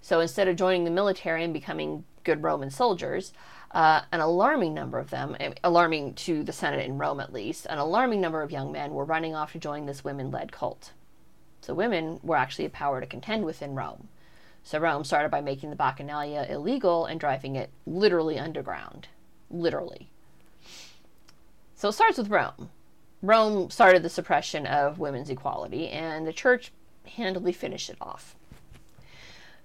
So 0.00 0.20
instead 0.20 0.48
of 0.48 0.56
joining 0.56 0.84
the 0.84 0.90
military 0.90 1.44
and 1.44 1.54
becoming 1.54 2.04
good 2.24 2.42
Roman 2.42 2.70
soldiers, 2.70 3.32
uh, 3.70 4.02
an 4.10 4.20
alarming 4.20 4.74
number 4.74 4.98
of 4.98 5.10
them, 5.10 5.36
eh, 5.40 5.52
alarming 5.64 6.14
to 6.14 6.42
the 6.42 6.52
Senate 6.52 6.84
in 6.84 6.98
Rome 6.98 7.20
at 7.20 7.32
least, 7.32 7.66
an 7.66 7.78
alarming 7.78 8.20
number 8.20 8.42
of 8.42 8.50
young 8.50 8.72
men 8.72 8.92
were 8.92 9.04
running 9.04 9.34
off 9.34 9.52
to 9.52 9.58
join 9.58 9.86
this 9.86 10.04
women 10.04 10.30
led 10.30 10.52
cult. 10.52 10.92
So 11.60 11.72
women 11.72 12.18
were 12.22 12.36
actually 12.36 12.64
a 12.64 12.70
power 12.70 13.00
to 13.00 13.06
contend 13.06 13.44
with 13.44 13.62
in 13.62 13.74
Rome. 13.74 14.08
So 14.64 14.78
Rome 14.78 15.04
started 15.04 15.30
by 15.30 15.40
making 15.40 15.70
the 15.70 15.76
Bacchanalia 15.76 16.48
illegal 16.48 17.06
and 17.06 17.18
driving 17.18 17.56
it 17.56 17.70
literally 17.86 18.38
underground. 18.38 19.08
Literally. 19.50 20.08
So 21.74 21.88
it 21.88 21.92
starts 21.92 22.18
with 22.18 22.30
Rome. 22.30 22.70
Rome 23.22 23.70
started 23.70 24.02
the 24.02 24.08
suppression 24.08 24.66
of 24.66 24.98
women's 24.98 25.30
equality, 25.30 25.88
and 25.88 26.26
the 26.26 26.32
church 26.32 26.72
handily 27.06 27.52
finished 27.52 27.90
it 27.90 27.96
off. 28.00 28.36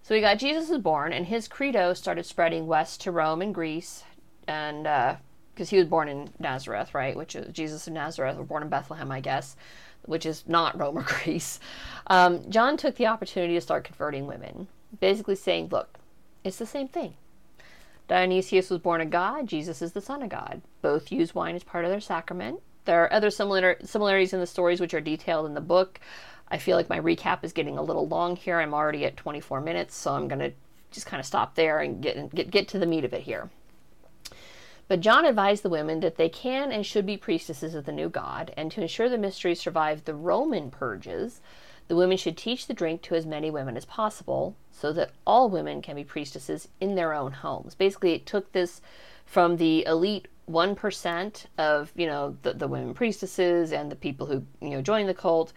So 0.01 0.15
we 0.15 0.21
got 0.21 0.39
Jesus 0.39 0.69
is 0.69 0.77
born, 0.77 1.13
and 1.13 1.25
his 1.25 1.47
credo 1.47 1.93
started 1.93 2.25
spreading 2.25 2.65
west 2.65 3.01
to 3.01 3.11
Rome 3.11 3.41
and 3.41 3.53
Greece, 3.53 4.03
and 4.47 4.83
because 5.53 5.67
uh, 5.67 5.71
he 5.71 5.77
was 5.77 5.87
born 5.87 6.07
in 6.07 6.29
Nazareth, 6.39 6.93
right? 6.93 7.15
Which 7.15 7.35
is 7.35 7.51
Jesus 7.53 7.87
of 7.87 7.93
Nazareth, 7.93 8.37
or 8.37 8.43
born 8.43 8.63
in 8.63 8.69
Bethlehem, 8.69 9.11
I 9.11 9.21
guess, 9.21 9.55
which 10.05 10.25
is 10.25 10.43
not 10.47 10.79
Rome 10.79 10.97
or 10.97 11.03
Greece. 11.23 11.59
Um, 12.07 12.49
John 12.49 12.77
took 12.77 12.95
the 12.95 13.07
opportunity 13.07 13.55
to 13.55 13.61
start 13.61 13.83
converting 13.83 14.27
women 14.27 14.67
basically 14.99 15.35
saying, 15.35 15.69
look, 15.69 15.97
it's 16.43 16.57
the 16.57 16.65
same 16.65 16.87
thing. 16.87 17.15
Dionysius 18.07 18.69
was 18.69 18.79
born 18.79 19.01
a 19.01 19.05
god, 19.05 19.47
Jesus 19.47 19.81
is 19.81 19.91
the 19.91 20.01
son 20.01 20.23
of 20.23 20.29
God. 20.29 20.61
Both 20.81 21.11
use 21.11 21.35
wine 21.35 21.55
as 21.55 21.63
part 21.63 21.83
of 21.83 21.91
their 21.91 21.99
sacrament. 21.99 22.61
There 22.85 23.03
are 23.03 23.11
other 23.11 23.29
similar 23.29 23.77
similarities 23.83 24.33
in 24.33 24.39
the 24.39 24.47
stories 24.47 24.79
which 24.79 24.93
are 24.93 25.01
detailed 25.01 25.45
in 25.45 25.53
the 25.53 25.61
book. 25.61 25.99
I 26.47 26.57
feel 26.57 26.77
like 26.77 26.87
my 26.87 26.99
recap 26.99 27.43
is 27.43 27.51
getting 27.51 27.77
a 27.77 27.83
little 27.83 28.07
long 28.07 28.37
here. 28.37 28.59
I'm 28.59 28.73
already 28.73 29.03
at 29.03 29.17
24 29.17 29.59
minutes, 29.59 29.95
so 29.95 30.13
I'm 30.13 30.29
going 30.29 30.39
to 30.39 30.53
just 30.91 31.05
kind 31.05 31.19
of 31.19 31.25
stop 31.25 31.55
there 31.55 31.79
and 31.79 32.01
get, 32.01 32.33
get 32.33 32.49
get 32.49 32.67
to 32.69 32.79
the 32.79 32.85
meat 32.85 33.03
of 33.03 33.13
it 33.13 33.23
here. 33.23 33.49
But 34.87 35.01
John 35.01 35.25
advised 35.25 35.63
the 35.63 35.69
women 35.69 35.99
that 35.99 36.15
they 36.15 36.29
can 36.29 36.71
and 36.71 36.85
should 36.85 37.05
be 37.05 37.17
priestesses 37.17 37.75
of 37.75 37.85
the 37.85 37.91
new 37.91 38.07
God, 38.07 38.53
and 38.55 38.71
to 38.71 38.81
ensure 38.81 39.09
the 39.09 39.17
mystery 39.17 39.53
survived 39.53 40.05
the 40.05 40.15
Roman 40.15 40.71
purges, 40.71 41.41
the 41.87 41.95
women 41.95 42.17
should 42.17 42.37
teach 42.37 42.67
the 42.67 42.73
drink 42.73 43.01
to 43.03 43.15
as 43.15 43.25
many 43.25 43.49
women 43.49 43.77
as 43.77 43.85
possible 43.85 44.55
so 44.71 44.91
that 44.93 45.11
all 45.25 45.49
women 45.49 45.81
can 45.81 45.95
be 45.95 46.03
priestesses 46.03 46.67
in 46.79 46.95
their 46.95 47.13
own 47.13 47.31
homes. 47.31 47.75
Basically, 47.75 48.13
it 48.13 48.25
took 48.25 48.51
this 48.51 48.81
from 49.25 49.57
the 49.57 49.85
elite 49.85 50.27
1% 50.49 51.45
of, 51.57 51.91
you 51.95 52.05
know, 52.05 52.37
the, 52.41 52.53
the 52.53 52.67
women 52.67 52.93
priestesses 52.93 53.71
and 53.71 53.91
the 53.91 53.95
people 53.95 54.27
who, 54.27 54.45
you 54.61 54.69
know, 54.69 54.81
joined 54.81 55.09
the 55.09 55.13
cult 55.13 55.53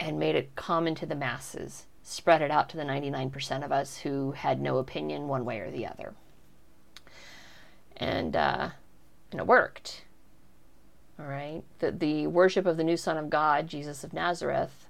and 0.00 0.18
made 0.18 0.34
it 0.34 0.54
common 0.54 0.94
to 0.94 1.06
the 1.06 1.14
masses, 1.14 1.86
spread 2.02 2.42
it 2.42 2.50
out 2.50 2.68
to 2.70 2.76
the 2.76 2.84
99% 2.84 3.64
of 3.64 3.72
us 3.72 3.98
who 3.98 4.32
had 4.32 4.60
no 4.60 4.78
opinion 4.78 5.28
one 5.28 5.44
way 5.44 5.58
or 5.60 5.70
the 5.70 5.86
other. 5.86 6.14
And, 7.96 8.36
uh, 8.36 8.70
and 9.32 9.40
it 9.40 9.46
worked. 9.46 10.04
All 11.18 11.26
right. 11.26 11.62
The, 11.80 11.90
the 11.90 12.26
worship 12.28 12.64
of 12.64 12.76
the 12.76 12.84
new 12.84 12.96
Son 12.96 13.18
of 13.18 13.28
God, 13.28 13.66
Jesus 13.66 14.04
of 14.04 14.12
Nazareth, 14.12 14.87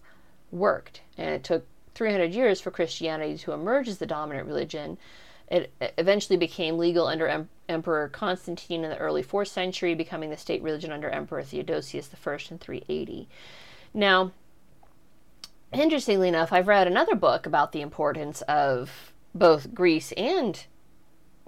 worked. 0.51 1.03
And 1.17 1.31
it 1.31 1.45
took 1.45 1.67
300 1.95 2.33
years 2.33 2.61
for 2.61 2.71
Christianity 2.71 3.37
to 3.39 3.53
emerge 3.53 3.89
as 3.89 3.99
the 3.99 4.07
dominant 4.07 4.47
religion. 4.47 4.99
It 5.49 5.73
eventually 5.97 6.37
became 6.37 6.79
legal 6.79 7.07
under 7.07 7.27
em- 7.27 7.49
Emperor 7.69 8.09
Constantine 8.09 8.85
in 8.85 8.91
the 8.91 8.99
early 8.99 9.23
4th 9.23 9.49
century, 9.49 9.95
becoming 9.95 10.31
the 10.31 10.37
state 10.37 10.63
religion 10.63 10.93
under 10.93 11.11
Emperor 11.11 11.43
Theodosius 11.43 12.11
I 12.13 12.33
in 12.51 12.59
380. 12.59 13.29
Now, 13.93 14.33
interestingly 15.73 16.29
enough, 16.29 16.53
I've 16.53 16.69
read 16.69 16.87
another 16.87 17.15
book 17.15 17.47
about 17.47 17.73
the 17.73 17.81
importance 17.81 18.43
of 18.43 19.13
both 19.35 19.75
Greece 19.75 20.13
and 20.13 20.65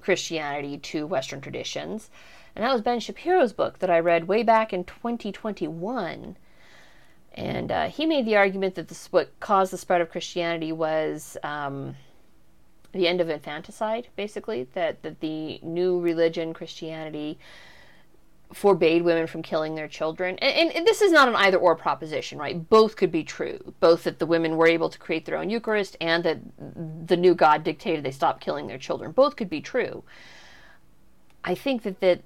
Christianity 0.01 0.79
to 0.79 1.07
Western 1.07 1.41
traditions, 1.41 2.11
and 2.57 2.65
that 2.65 2.73
was 2.73 2.83
Ben 2.83 3.01
Shapiro's 3.01 3.53
book 3.53 3.79
that 3.79 3.91
I 3.91 4.01
read 4.01 4.29
way 4.29 4.43
back 4.43 4.73
in 4.73 4.85
2021 4.85 6.37
and 7.35 7.71
uh, 7.71 7.89
he 7.89 8.07
made 8.07 8.27
the 8.27 8.37
argument 8.37 8.75
that 8.75 8.89
this, 8.89 9.07
what 9.13 9.39
caused 9.41 9.73
the 9.73 9.79
spread 9.79 10.01
of 10.01 10.11
Christianity 10.11 10.73
was 10.73 11.37
um, 11.43 11.95
the 12.93 13.07
end 13.07 13.21
of 13.21 13.29
infanticide, 13.29 14.09
basically, 14.17 14.65
that, 14.75 15.03
that 15.03 15.21
the 15.21 15.61
new 15.63 16.01
religion, 16.01 16.53
Christianity, 16.53 17.39
forbade 18.53 19.03
women 19.03 19.29
from 19.29 19.43
killing 19.43 19.77
their 19.77 19.87
children. 19.87 20.37
And, 20.39 20.73
and, 20.73 20.85
this 20.85 21.01
is 21.01 21.13
not 21.13 21.29
an 21.29 21.37
either 21.37 21.57
or 21.57 21.77
proposition, 21.77 22.37
right? 22.37 22.69
Both 22.69 22.97
could 22.97 23.13
be 23.13 23.23
true. 23.23 23.61
Both 23.79 24.05
that 24.05 24.19
the 24.19 24.27
women 24.27 24.57
were 24.57 24.67
able 24.67 24.89
to 24.89 24.99
create 24.99 25.25
their 25.25 25.39
own 25.39 25.51
Eucharist 25.51 25.97
and 26.01 26.25
that 26.25 26.39
the 27.07 27.17
new 27.17 27.35
God 27.37 27.63
dictated 27.63 28.05
they 28.05 28.11
stop 28.11 28.41
killing 28.41 28.67
their 28.67 28.79
children. 28.79 29.13
Both 29.13 29.37
could 29.37 29.49
be 29.49 29.61
true. 29.61 30.03
I 31.45 31.55
think 31.55 31.83
that, 31.83 32.01
that 32.01 32.23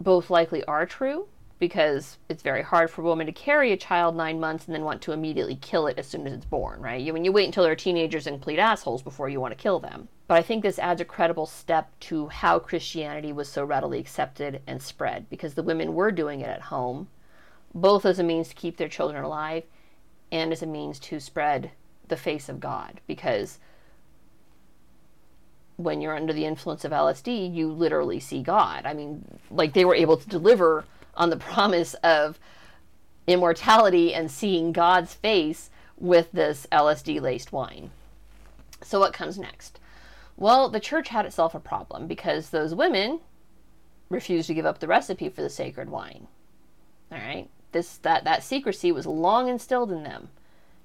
both 0.00 0.30
likely 0.30 0.64
are 0.64 0.84
true 0.84 1.28
because 1.58 2.18
it's 2.28 2.42
very 2.42 2.62
hard 2.62 2.90
for 2.90 3.02
a 3.02 3.04
woman 3.04 3.26
to 3.26 3.32
carry 3.32 3.72
a 3.72 3.76
child 3.76 4.16
nine 4.16 4.38
months 4.38 4.66
and 4.66 4.74
then 4.74 4.84
want 4.84 5.02
to 5.02 5.12
immediately 5.12 5.56
kill 5.56 5.86
it 5.86 5.98
as 5.98 6.06
soon 6.06 6.26
as 6.26 6.32
it's 6.32 6.44
born, 6.44 6.80
right? 6.80 7.00
You, 7.00 7.12
when 7.12 7.24
you 7.24 7.32
wait 7.32 7.46
until 7.46 7.64
they're 7.64 7.74
teenagers 7.74 8.26
and 8.26 8.36
complete 8.36 8.58
assholes 8.58 9.02
before 9.02 9.28
you 9.28 9.40
want 9.40 9.56
to 9.56 9.62
kill 9.62 9.80
them. 9.80 10.08
But 10.28 10.38
I 10.38 10.42
think 10.42 10.62
this 10.62 10.78
adds 10.78 11.00
a 11.00 11.04
credible 11.04 11.46
step 11.46 11.90
to 12.00 12.28
how 12.28 12.58
Christianity 12.58 13.32
was 13.32 13.48
so 13.48 13.64
readily 13.64 13.98
accepted 13.98 14.62
and 14.66 14.80
spread 14.80 15.28
because 15.30 15.54
the 15.54 15.62
women 15.62 15.94
were 15.94 16.12
doing 16.12 16.40
it 16.40 16.48
at 16.48 16.62
home, 16.62 17.08
both 17.74 18.04
as 18.04 18.18
a 18.18 18.24
means 18.24 18.48
to 18.48 18.54
keep 18.54 18.76
their 18.76 18.88
children 18.88 19.24
alive 19.24 19.64
and 20.30 20.52
as 20.52 20.62
a 20.62 20.66
means 20.66 20.98
to 21.00 21.18
spread 21.18 21.72
the 22.06 22.16
face 22.16 22.48
of 22.48 22.60
God 22.60 23.00
because 23.06 23.58
when 25.76 26.00
you're 26.00 26.16
under 26.16 26.32
the 26.32 26.44
influence 26.44 26.84
of 26.84 26.92
LSD, 26.92 27.54
you 27.54 27.70
literally 27.70 28.18
see 28.18 28.42
God. 28.42 28.84
I 28.84 28.94
mean, 28.94 29.24
like 29.50 29.74
they 29.74 29.84
were 29.84 29.94
able 29.94 30.16
to 30.16 30.28
deliver 30.28 30.84
on 31.18 31.28
the 31.28 31.36
promise 31.52 31.92
of 32.02 32.38
immortality 33.26 34.14
and 34.14 34.30
seeing 34.30 34.72
God's 34.72 35.12
face 35.12 35.68
with 35.98 36.32
this 36.32 36.66
LSD 36.72 37.20
laced 37.20 37.52
wine. 37.52 37.90
So, 38.82 39.00
what 39.00 39.12
comes 39.12 39.38
next? 39.38 39.78
Well, 40.36 40.68
the 40.68 40.80
church 40.80 41.08
had 41.08 41.26
itself 41.26 41.54
a 41.54 41.60
problem 41.60 42.06
because 42.06 42.50
those 42.50 42.74
women 42.74 43.20
refused 44.08 44.46
to 44.46 44.54
give 44.54 44.64
up 44.64 44.78
the 44.78 44.86
recipe 44.86 45.28
for 45.28 45.42
the 45.42 45.50
sacred 45.50 45.90
wine. 45.90 46.28
All 47.10 47.18
right? 47.18 47.48
This 47.72 47.98
that 47.98 48.24
that 48.24 48.42
secrecy 48.42 48.92
was 48.92 49.06
long 49.06 49.48
instilled 49.48 49.92
in 49.92 50.04
them, 50.04 50.30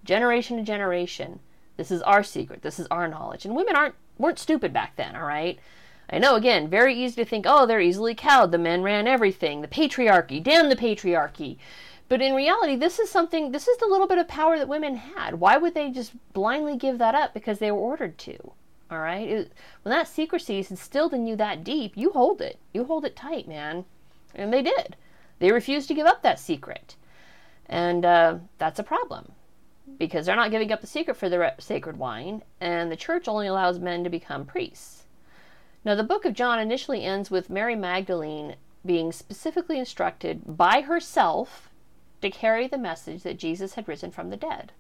generation 0.04 0.58
to 0.58 0.63
generation. 0.63 1.39
This 1.78 1.91
is 1.91 2.02
our 2.02 2.24
secret. 2.24 2.62
This 2.62 2.80
is 2.80 2.88
our 2.91 3.08
knowledge. 3.08 3.46
And 3.46 3.56
women 3.56 3.76
aren't 3.76 3.96
weren't 4.17 4.39
stupid 4.39 4.74
back 4.74 4.96
then, 4.96 5.15
all 5.15 5.26
right? 5.26 5.60
I 6.13 6.19
know, 6.19 6.36
again, 6.36 6.69
very 6.69 6.93
easy 6.93 7.15
to 7.15 7.28
think, 7.28 7.47
oh, 7.47 7.65
they're 7.65 7.82
easily 7.82 8.13
cowed. 8.13 8.52
The 8.52 8.60
men 8.60 8.84
ran 8.84 9.08
everything. 9.08 9.62
The 9.62 9.67
patriarchy. 9.67 10.43
Damn 10.43 10.69
the 10.69 10.76
patriarchy. 10.76 11.58
But 12.08 12.21
in 12.21 12.36
reality, 12.36 12.76
this 12.76 12.99
is 12.99 13.10
something, 13.10 13.52
this 13.52 13.67
is 13.67 13.80
the 13.80 13.88
little 13.88 14.06
bit 14.06 14.19
of 14.19 14.28
power 14.28 14.60
that 14.60 14.67
women 14.67 14.95
had. 14.95 15.39
Why 15.39 15.58
would 15.58 15.73
they 15.73 15.89
just 15.89 16.13
blindly 16.32 16.78
give 16.78 16.99
that 16.99 17.15
up 17.15 17.34
because 17.34 17.58
they 17.58 17.71
were 17.71 17.80
ordered 17.80 18.19
to? 18.19 18.38
All 18.91 18.99
right? 18.99 19.28
It, 19.28 19.54
when 19.82 19.89
that 19.89 20.08
secrecy 20.08 20.60
is 20.60 20.69
instilled 20.69 21.15
in 21.15 21.26
you 21.26 21.36
that 21.38 21.63
deep, 21.63 21.93
you 21.95 22.12
hold 22.12 22.41
it. 22.41 22.60
You 22.76 22.84
hold 22.84 23.06
it 23.06 23.15
tight, 23.15 23.47
man. 23.47 23.84
And 24.36 24.54
they 24.54 24.62
did. 24.62 24.95
They 25.39 25.52
refused 25.52 25.88
to 25.88 25.95
give 25.95 26.06
up 26.06 26.21
that 26.21 26.39
secret. 26.39 26.95
And 27.65 28.06
uh, 28.06 28.38
that's 28.60 28.78
a 28.78 28.84
problem 28.84 29.32
because 29.97 30.28
they're 30.28 30.36
not 30.36 30.52
giving 30.52 30.71
up 30.71 30.82
the 30.82 30.86
secret 30.86 31.17
for 31.17 31.28
the 31.28 31.56
sacred 31.58 31.97
wine, 31.97 32.43
and 32.62 32.91
the 32.91 32.95
church 32.95 33.28
only 33.28 33.47
allows 33.47 33.80
men 33.80 34.04
to 34.04 34.12
become 34.12 34.45
priests. 34.45 35.03
Now, 35.86 35.96
the 35.96 36.04
book 36.04 36.24
of 36.24 36.34
John 36.34 36.60
initially 36.60 37.04
ends 37.04 37.30
with 37.30 37.50
Mary 37.50 37.76
Magdalene 37.76 38.56
being 38.86 39.12
specifically 39.12 39.80
instructed 39.80 40.58
by 40.58 40.82
herself 40.82 41.69
to 42.22 42.30
carry 42.30 42.67
the 42.67 42.78
message 42.78 43.24
that 43.24 43.38
Jesus 43.38 43.74
had 43.74 43.88
risen 43.88 44.12
from 44.12 44.30
the 44.30 44.38
dead. 44.38 44.72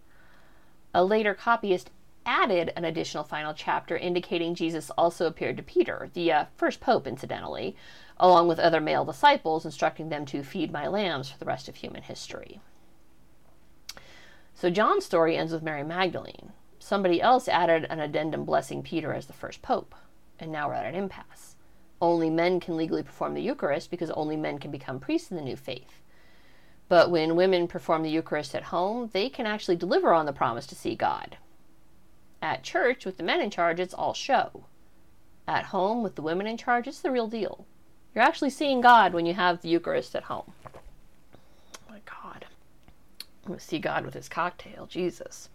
A 0.93 1.03
later 1.03 1.33
copyist 1.33 1.89
added 2.25 2.71
an 2.75 2.85
additional 2.85 3.23
final 3.23 3.53
chapter 3.53 3.97
indicating 3.97 4.55
Jesus 4.55 4.89
also 4.91 5.25
appeared 5.25 5.57
to 5.57 5.63
Peter, 5.63 6.09
the 6.13 6.31
uh, 6.31 6.45
first 6.55 6.79
pope, 6.79 7.05
incidentally, 7.05 7.75
along 8.17 8.47
with 8.47 8.59
other 8.59 8.79
male 8.79 9.03
disciples, 9.03 9.65
instructing 9.65 10.07
them 10.07 10.25
to 10.27 10.43
feed 10.43 10.71
my 10.71 10.87
lambs 10.87 11.29
for 11.29 11.37
the 11.37 11.45
rest 11.45 11.67
of 11.67 11.75
human 11.75 12.03
history. 12.03 12.61
So 14.55 14.69
John's 14.69 15.05
story 15.05 15.35
ends 15.35 15.51
with 15.51 15.63
Mary 15.63 15.83
Magdalene. 15.83 16.53
Somebody 16.79 17.21
else 17.21 17.49
added 17.49 17.85
an 17.89 17.99
addendum 17.99 18.45
blessing 18.45 18.83
Peter 18.83 19.13
as 19.13 19.25
the 19.25 19.33
first 19.33 19.61
pope, 19.61 19.95
and 20.39 20.51
now 20.51 20.67
we're 20.67 20.75
at 20.75 20.85
an 20.85 20.95
impasse. 20.95 21.55
Only 22.01 22.29
men 22.29 22.59
can 22.59 22.75
legally 22.75 23.03
perform 23.03 23.33
the 23.33 23.41
Eucharist 23.41 23.89
because 23.89 24.09
only 24.11 24.35
men 24.35 24.59
can 24.59 24.71
become 24.71 24.99
priests 24.99 25.31
in 25.31 25.37
the 25.37 25.43
new 25.43 25.55
faith. 25.55 26.01
But 26.89 27.09
when 27.09 27.35
women 27.35 27.67
perform 27.67 28.03
the 28.03 28.09
Eucharist 28.09 28.53
at 28.53 28.63
home, 28.63 29.09
they 29.13 29.29
can 29.29 29.45
actually 29.45 29.77
deliver 29.77 30.13
on 30.13 30.25
the 30.25 30.33
promise 30.33 30.67
to 30.67 30.75
see 30.75 30.95
God. 30.95 31.37
At 32.41 32.63
church, 32.63 33.05
with 33.05 33.17
the 33.17 33.23
men 33.23 33.39
in 33.39 33.49
charge, 33.49 33.79
it's 33.79 33.93
all 33.93 34.13
show. 34.13 34.65
At 35.47 35.65
home, 35.65 36.03
with 36.03 36.15
the 36.15 36.21
women 36.21 36.45
in 36.45 36.57
charge, 36.57 36.87
it's 36.87 36.99
the 36.99 37.11
real 37.11 37.27
deal. 37.27 37.65
You're 38.13 38.23
actually 38.23 38.49
seeing 38.49 38.81
God 38.81 39.13
when 39.13 39.25
you 39.25 39.33
have 39.33 39.61
the 39.61 39.69
Eucharist 39.69 40.15
at 40.15 40.23
home. 40.23 40.51
Oh 40.65 41.89
my 41.89 41.99
God. 42.05 42.45
I'm 43.43 43.47
going 43.47 43.59
to 43.59 43.65
see 43.65 43.79
God 43.79 44.05
with 44.05 44.13
his 44.13 44.29
cocktail. 44.29 44.85
Jesus. 44.85 45.49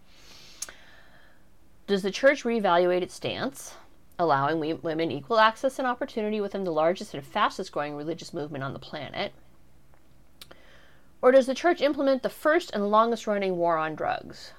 Does 1.87 2.01
the 2.01 2.11
church 2.11 2.43
reevaluate 2.43 3.01
its 3.01 3.15
stance, 3.15 3.75
allowing 4.19 4.59
women 4.81 5.09
equal 5.09 5.39
access 5.39 5.79
and 5.79 5.87
opportunity 5.87 6.41
within 6.41 6.65
the 6.65 6.71
largest 6.71 7.13
and 7.13 7.25
fastest 7.25 7.71
growing 7.71 7.95
religious 7.95 8.33
movement 8.33 8.63
on 8.63 8.73
the 8.73 8.79
planet? 8.79 9.31
Or 11.21 11.31
does 11.31 11.47
the 11.47 11.55
church 11.55 11.81
implement 11.81 12.21
the 12.21 12.29
first 12.29 12.71
and 12.73 12.91
longest 12.91 13.25
running 13.25 13.55
war 13.57 13.77
on 13.77 13.95
drugs? 13.95 14.51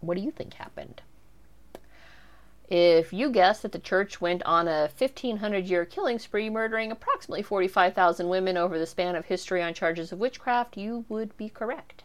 What 0.00 0.16
do 0.16 0.22
you 0.22 0.30
think 0.30 0.54
happened? 0.54 1.02
If 2.68 3.12
you 3.12 3.30
guess 3.30 3.60
that 3.60 3.72
the 3.72 3.78
church 3.78 4.20
went 4.20 4.42
on 4.42 4.66
a 4.66 4.90
1500 4.96 5.66
year 5.66 5.84
killing 5.84 6.18
spree, 6.18 6.50
murdering 6.50 6.90
approximately 6.90 7.42
45,000 7.42 8.28
women 8.28 8.56
over 8.56 8.78
the 8.78 8.86
span 8.86 9.14
of 9.14 9.26
history 9.26 9.62
on 9.62 9.72
charges 9.72 10.10
of 10.10 10.18
witchcraft, 10.18 10.76
you 10.76 11.04
would 11.08 11.36
be 11.36 11.48
correct. 11.48 12.02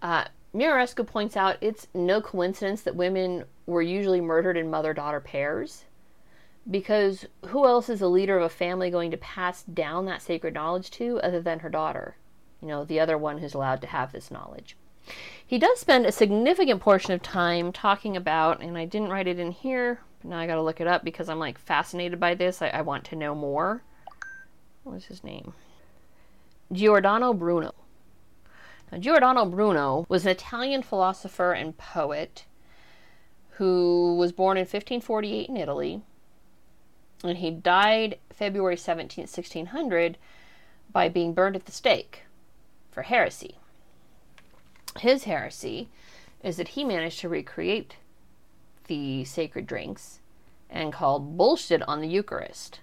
Uh, 0.00 0.24
Muraresku 0.54 1.06
points 1.06 1.36
out 1.36 1.56
it's 1.60 1.86
no 1.94 2.20
coincidence 2.20 2.82
that 2.82 2.94
women 2.94 3.44
were 3.66 3.82
usually 3.82 4.20
murdered 4.20 4.56
in 4.56 4.70
mother 4.70 4.92
daughter 4.92 5.20
pairs, 5.20 5.84
because 6.70 7.26
who 7.46 7.66
else 7.66 7.88
is 7.88 8.02
a 8.02 8.08
leader 8.08 8.36
of 8.36 8.44
a 8.44 8.48
family 8.48 8.90
going 8.90 9.10
to 9.10 9.16
pass 9.16 9.62
down 9.62 10.04
that 10.06 10.22
sacred 10.22 10.54
knowledge 10.54 10.90
to 10.92 11.18
other 11.20 11.40
than 11.40 11.60
her 11.60 11.70
daughter? 11.70 12.16
You 12.60 12.68
know, 12.68 12.84
the 12.84 13.00
other 13.00 13.16
one 13.16 13.38
who's 13.38 13.54
allowed 13.54 13.80
to 13.80 13.86
have 13.88 14.12
this 14.12 14.30
knowledge. 14.30 14.76
He 15.44 15.58
does 15.58 15.80
spend 15.80 16.06
a 16.06 16.12
significant 16.12 16.80
portion 16.80 17.12
of 17.12 17.22
time 17.22 17.72
talking 17.72 18.16
about, 18.16 18.62
and 18.62 18.78
I 18.78 18.84
didn't 18.84 19.10
write 19.10 19.26
it 19.26 19.38
in 19.38 19.50
here, 19.50 20.00
but 20.20 20.30
now 20.30 20.38
I 20.38 20.46
gotta 20.46 20.62
look 20.62 20.80
it 20.80 20.86
up 20.86 21.02
because 21.02 21.28
I'm 21.28 21.40
like 21.40 21.58
fascinated 21.58 22.20
by 22.20 22.34
this. 22.34 22.62
I, 22.62 22.68
I 22.68 22.82
want 22.82 23.04
to 23.06 23.16
know 23.16 23.34
more. 23.34 23.82
What 24.84 24.94
was 24.94 25.06
his 25.06 25.24
name? 25.24 25.54
Giordano 26.70 27.32
Bruno. 27.32 27.74
Giordano 28.98 29.44
Bruno 29.46 30.06
was 30.08 30.24
an 30.24 30.30
Italian 30.32 30.82
philosopher 30.82 31.52
and 31.52 31.76
poet 31.76 32.44
who 33.56 34.16
was 34.16 34.32
born 34.32 34.56
in 34.56 34.62
1548 34.62 35.48
in 35.48 35.56
Italy, 35.56 36.02
and 37.22 37.38
he 37.38 37.50
died 37.50 38.18
February 38.30 38.76
17, 38.76 39.22
1600, 39.22 40.18
by 40.90 41.08
being 41.08 41.32
burned 41.32 41.56
at 41.56 41.66
the 41.66 41.72
stake 41.72 42.22
for 42.90 43.02
heresy 43.02 43.56
his 44.98 45.24
heresy 45.24 45.88
is 46.42 46.56
that 46.56 46.68
he 46.68 46.84
managed 46.84 47.20
to 47.20 47.28
recreate 47.28 47.96
the 48.86 49.24
sacred 49.24 49.66
drinks 49.66 50.20
and 50.68 50.92
called 50.92 51.36
bullshit 51.36 51.82
on 51.82 52.00
the 52.00 52.08
Eucharist. 52.08 52.80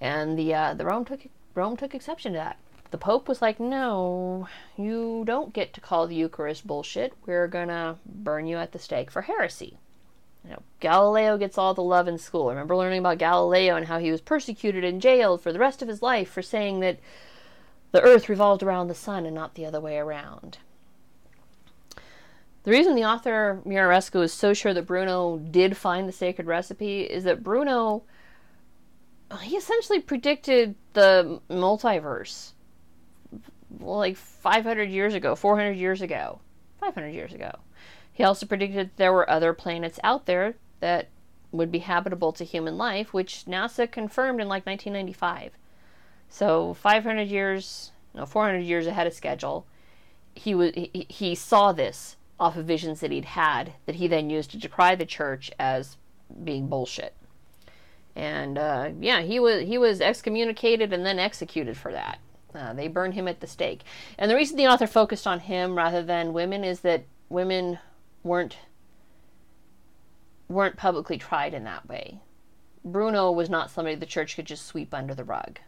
And 0.00 0.38
the 0.38 0.54
uh, 0.54 0.74
the 0.74 0.84
Rome 0.84 1.04
took 1.04 1.26
Rome 1.54 1.76
took 1.76 1.94
exception 1.94 2.32
to 2.32 2.38
that. 2.38 2.58
The 2.90 2.98
Pope 2.98 3.28
was 3.28 3.42
like, 3.42 3.58
"No, 3.58 4.48
you 4.76 5.24
don't 5.26 5.52
get 5.52 5.72
to 5.74 5.80
call 5.80 6.06
the 6.06 6.14
Eucharist 6.14 6.66
bullshit. 6.66 7.14
We're 7.26 7.48
gonna 7.48 7.98
burn 8.06 8.46
you 8.46 8.58
at 8.58 8.72
the 8.72 8.78
stake 8.78 9.10
for 9.10 9.22
heresy." 9.22 9.78
You 10.44 10.52
know, 10.52 10.62
Galileo 10.78 11.36
gets 11.36 11.58
all 11.58 11.74
the 11.74 11.82
love 11.82 12.06
in 12.06 12.18
school. 12.18 12.46
I 12.46 12.52
remember 12.52 12.76
learning 12.76 13.00
about 13.00 13.18
Galileo 13.18 13.74
and 13.74 13.86
how 13.86 13.98
he 13.98 14.12
was 14.12 14.20
persecuted 14.20 14.84
and 14.84 15.02
jailed 15.02 15.40
for 15.40 15.52
the 15.52 15.58
rest 15.58 15.82
of 15.82 15.88
his 15.88 16.02
life 16.02 16.30
for 16.30 16.42
saying 16.42 16.80
that 16.80 16.98
the 17.90 18.02
Earth 18.02 18.28
revolved 18.28 18.62
around 18.62 18.86
the 18.86 18.94
sun 18.94 19.26
and 19.26 19.34
not 19.34 19.54
the 19.54 19.66
other 19.66 19.80
way 19.80 19.98
around. 19.98 20.58
The 22.62 22.70
reason 22.70 22.94
the 22.94 23.04
author 23.04 23.60
Muraresku 23.64 24.22
is 24.22 24.32
so 24.32 24.52
sure 24.52 24.74
that 24.74 24.86
Bruno 24.86 25.38
did 25.38 25.76
find 25.76 26.08
the 26.08 26.12
sacred 26.12 26.46
recipe 26.46 27.02
is 27.02 27.24
that 27.24 27.42
Bruno 27.42 28.02
he 29.42 29.56
essentially 29.56 30.00
predicted 30.00 30.76
the 30.92 31.40
multiverse 31.50 32.52
like 33.80 34.16
500 34.16 34.88
years 34.88 35.14
ago, 35.14 35.34
400 35.34 35.72
years 35.72 36.02
ago, 36.02 36.40
500 36.80 37.08
years 37.08 37.32
ago. 37.32 37.52
He 38.12 38.24
also 38.24 38.46
predicted 38.46 38.90
there 38.96 39.12
were 39.12 39.28
other 39.28 39.52
planets 39.52 40.00
out 40.02 40.26
there 40.26 40.54
that 40.80 41.08
would 41.52 41.70
be 41.70 41.80
habitable 41.80 42.32
to 42.32 42.44
human 42.44 42.76
life, 42.78 43.12
which 43.12 43.44
NASA 43.46 43.90
confirmed 43.90 44.40
in 44.40 44.48
like 44.48 44.66
1995. 44.66 45.52
So 46.28 46.74
500 46.74 47.22
years, 47.22 47.92
no, 48.14 48.26
400 48.26 48.60
years 48.60 48.86
ahead 48.86 49.06
of 49.06 49.14
schedule. 49.14 49.66
He 50.34 50.54
was 50.54 50.72
he, 50.74 51.06
he 51.08 51.34
saw 51.34 51.72
this 51.72 52.16
off 52.38 52.56
of 52.56 52.66
visions 52.66 53.00
that 53.00 53.10
he'd 53.10 53.24
had 53.24 53.72
that 53.86 53.96
he 53.96 54.06
then 54.06 54.28
used 54.28 54.50
to 54.50 54.58
decry 54.58 54.94
the 54.94 55.06
church 55.06 55.50
as 55.58 55.96
being 56.44 56.66
bullshit. 56.66 57.14
And 58.14 58.58
uh, 58.58 58.90
yeah, 59.00 59.20
he 59.22 59.38
was 59.38 59.62
he 59.66 59.78
was 59.78 60.00
excommunicated 60.00 60.92
and 60.92 61.04
then 61.04 61.18
executed 61.18 61.76
for 61.76 61.92
that. 61.92 62.18
Uh, 62.56 62.72
they 62.72 62.88
burn 62.88 63.12
him 63.12 63.28
at 63.28 63.40
the 63.40 63.46
stake. 63.46 63.82
And 64.18 64.30
the 64.30 64.34
reason 64.34 64.56
the 64.56 64.66
author 64.66 64.86
focused 64.86 65.26
on 65.26 65.40
him 65.40 65.76
rather 65.76 66.02
than 66.02 66.32
women 66.32 66.64
is 66.64 66.80
that 66.80 67.04
women 67.28 67.78
weren't 68.22 68.56
weren't 70.48 70.76
publicly 70.76 71.18
tried 71.18 71.54
in 71.54 71.64
that 71.64 71.88
way. 71.88 72.20
Bruno 72.84 73.32
was 73.32 73.50
not 73.50 73.70
somebody 73.70 73.96
the 73.96 74.06
church 74.06 74.36
could 74.36 74.46
just 74.46 74.64
sweep 74.64 74.94
under 74.94 75.14
the 75.14 75.24
rug. 75.24 75.58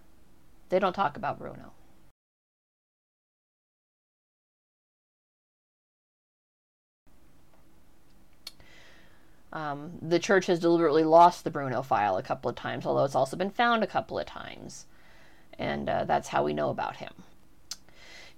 They 0.68 0.79
don't 0.79 0.92
talk 0.92 1.16
about 1.16 1.38
Bruno. 1.38 1.72
Um, 9.53 9.98
the 10.03 10.18
church 10.18 10.46
has 10.46 10.61
deliberately 10.61 11.05
lost 11.05 11.42
the 11.42 11.51
Bruno 11.51 11.83
file 11.83 12.16
a 12.18 12.22
couple 12.22 12.51
of 12.51 12.57
times, 12.57 12.87
although 12.87 13.05
it's 13.05 13.14
also 13.14 13.37
been 13.37 13.51
found 13.51 13.83
a 13.83 13.87
couple 13.87 14.18
of 14.18 14.27
times. 14.27 14.87
And 15.59 15.88
uh, 15.88 16.05
that's 16.05 16.29
how 16.29 16.44
we 16.44 16.53
know 16.55 16.71
about 16.71 16.97
him. 16.97 17.12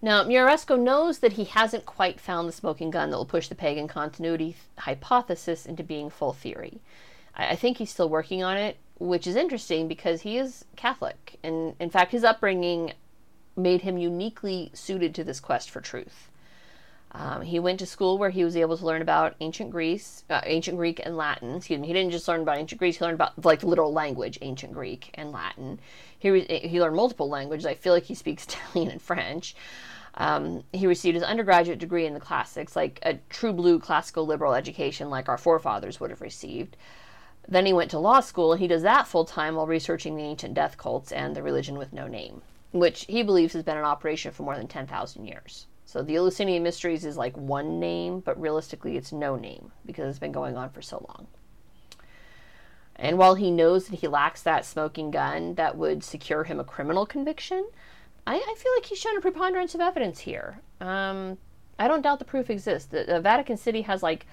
Now, 0.03 0.25
Muraresku 0.25 0.81
knows 0.81 1.19
that 1.19 1.35
he 1.35 1.45
hasn't 1.45 1.85
quite 1.85 2.21
found 2.21 2.49
the 2.49 2.53
smoking 2.53 2.91
gun 2.91 3.11
that 3.11 3.17
will 3.17 3.27
push 3.27 3.49
the 3.49 3.55
pagan 3.55 3.87
continuity 3.87 4.57
hypothesis 4.79 5.67
into 5.67 5.83
being 5.83 6.09
full 6.09 6.33
theory. 6.33 6.81
I, 7.35 7.51
I 7.51 7.57
think 7.57 7.77
he's 7.77 7.91
still 7.91 8.09
working 8.09 8.43
on 8.43 8.57
it, 8.57 8.79
which 8.99 9.27
is 9.27 9.37
interesting 9.37 9.89
because 9.89 10.23
he 10.23 10.39
is 10.39 10.65
Catholic. 10.77 11.39
And 11.43 11.75
in 11.79 11.91
fact, 11.91 12.13
his 12.13 12.25
upbringing 12.25 12.95
made 13.57 13.83
him 13.83 13.99
uniquely 13.99 14.71
suited 14.73 15.15
to 15.15 15.25
this 15.25 15.41
quest 15.41 15.69
for 15.69 15.83
truth. 15.83 16.30
Um, 17.13 17.43
he 17.43 17.59
went 17.59 17.81
to 17.81 17.87
school 17.87 18.19
where 18.19 18.31
he 18.31 18.45
was 18.45 18.57
able 18.57 18.79
to 18.79 18.87
learn 18.87 19.03
about 19.03 19.35
ancient 19.41 19.71
Greece, 19.71 20.25
uh, 20.31 20.43
ancient 20.45 20.77
Greek 20.77 21.01
and 21.05 21.17
Latin. 21.17 21.57
Excuse 21.57 21.81
me. 21.81 21.89
He 21.89 21.93
didn't 21.93 22.13
just 22.13 22.29
learn 22.29 22.43
about 22.43 22.59
ancient 22.59 22.79
Greece. 22.79 22.99
He 22.99 23.05
learned 23.05 23.17
about 23.17 23.45
like 23.45 23.65
literal 23.65 23.93
language, 23.93 24.39
ancient 24.43 24.73
Greek 24.73 25.11
and 25.15 25.33
Latin. 25.33 25.81
He 26.19 26.31
was, 26.31 26.45
he 26.49 26.81
learned 26.81 26.95
multiple 26.95 27.29
languages. 27.29 27.67
I 27.67 27.75
feel 27.75 27.93
like 27.93 28.05
he 28.05 28.15
speaks 28.15 28.45
Italian 28.47 28.93
and 28.93 29.03
French. 29.03 29.57
Um, 30.15 30.65
he 30.73 30.87
received 30.87 31.15
his 31.15 31.25
undergraduate 31.25 31.79
degree 31.79 32.07
in 32.07 32.15
the 32.15 32.21
classics, 32.21 32.77
like 32.77 33.01
a 33.03 33.15
true 33.29 33.53
blue 33.53 33.79
classical 33.79 34.27
liberal 34.27 34.55
education, 34.55 35.11
like 35.11 35.29
our 35.29 35.39
forefathers 35.39 35.99
would 35.99 36.11
have 36.11 36.21
received. 36.21 36.77
Then 37.49 37.67
he 37.67 37.73
went 37.73 37.91
to 37.93 37.99
law 37.99 38.21
school, 38.21 38.53
and 38.53 38.61
he 38.61 38.69
does 38.69 38.83
that 38.83 39.09
full 39.09 39.25
time 39.25 39.57
while 39.57 39.67
researching 39.67 40.17
the 40.17 40.23
ancient 40.23 40.55
death 40.55 40.77
cults 40.77 41.11
and 41.11 41.35
the 41.35 41.43
religion 41.43 41.79
with 41.79 41.93
no 41.93 42.07
name, 42.07 42.43
which 42.73 43.07
he 43.07 43.23
believes 43.23 43.55
has 43.55 43.63
been 43.63 43.79
in 43.79 43.85
operation 43.85 44.31
for 44.31 44.43
more 44.43 44.57
than 44.57 44.69
10,000 44.69 45.25
years. 45.25 45.67
So 45.91 46.03
the 46.03 46.15
Eleusinian 46.15 46.63
Mysteries 46.63 47.05
is 47.05 47.17
like 47.17 47.37
one 47.37 47.81
name, 47.81 48.21
but 48.21 48.41
realistically 48.41 48.97
it's 48.97 49.11
no 49.11 49.35
name 49.35 49.73
because 49.85 50.09
it's 50.09 50.21
been 50.21 50.31
going 50.31 50.57
on 50.57 50.71
for 50.71 50.81
so 50.81 51.05
long. 51.09 51.27
And 52.95 53.19
while 53.19 53.35
he 53.35 53.51
knows 53.51 53.89
that 53.89 53.99
he 53.99 54.07
lacks 54.07 54.41
that 54.43 54.65
smoking 54.65 55.11
gun 55.11 55.57
that 55.57 55.77
would 55.77 56.05
secure 56.05 56.45
him 56.45 56.61
a 56.61 56.65
criminal 56.65 57.07
conviction, 57.07 57.69
I, 58.25 58.37
I 58.37 58.55
feel 58.57 58.73
like 58.77 58.85
he's 58.85 59.01
shown 59.01 59.17
a 59.17 59.21
preponderance 59.21 59.75
of 59.75 59.81
evidence 59.81 60.21
here. 60.21 60.61
Um, 60.81 61.39
I 61.77 61.89
don't 61.89 62.03
doubt 62.03 62.21
the 62.21 62.25
proof 62.25 62.51
exists. 62.51 62.87
The, 62.87 63.03
the 63.03 63.21
Vatican 63.21 63.57
City 63.57 63.83
has 63.83 64.01
like 64.01 64.27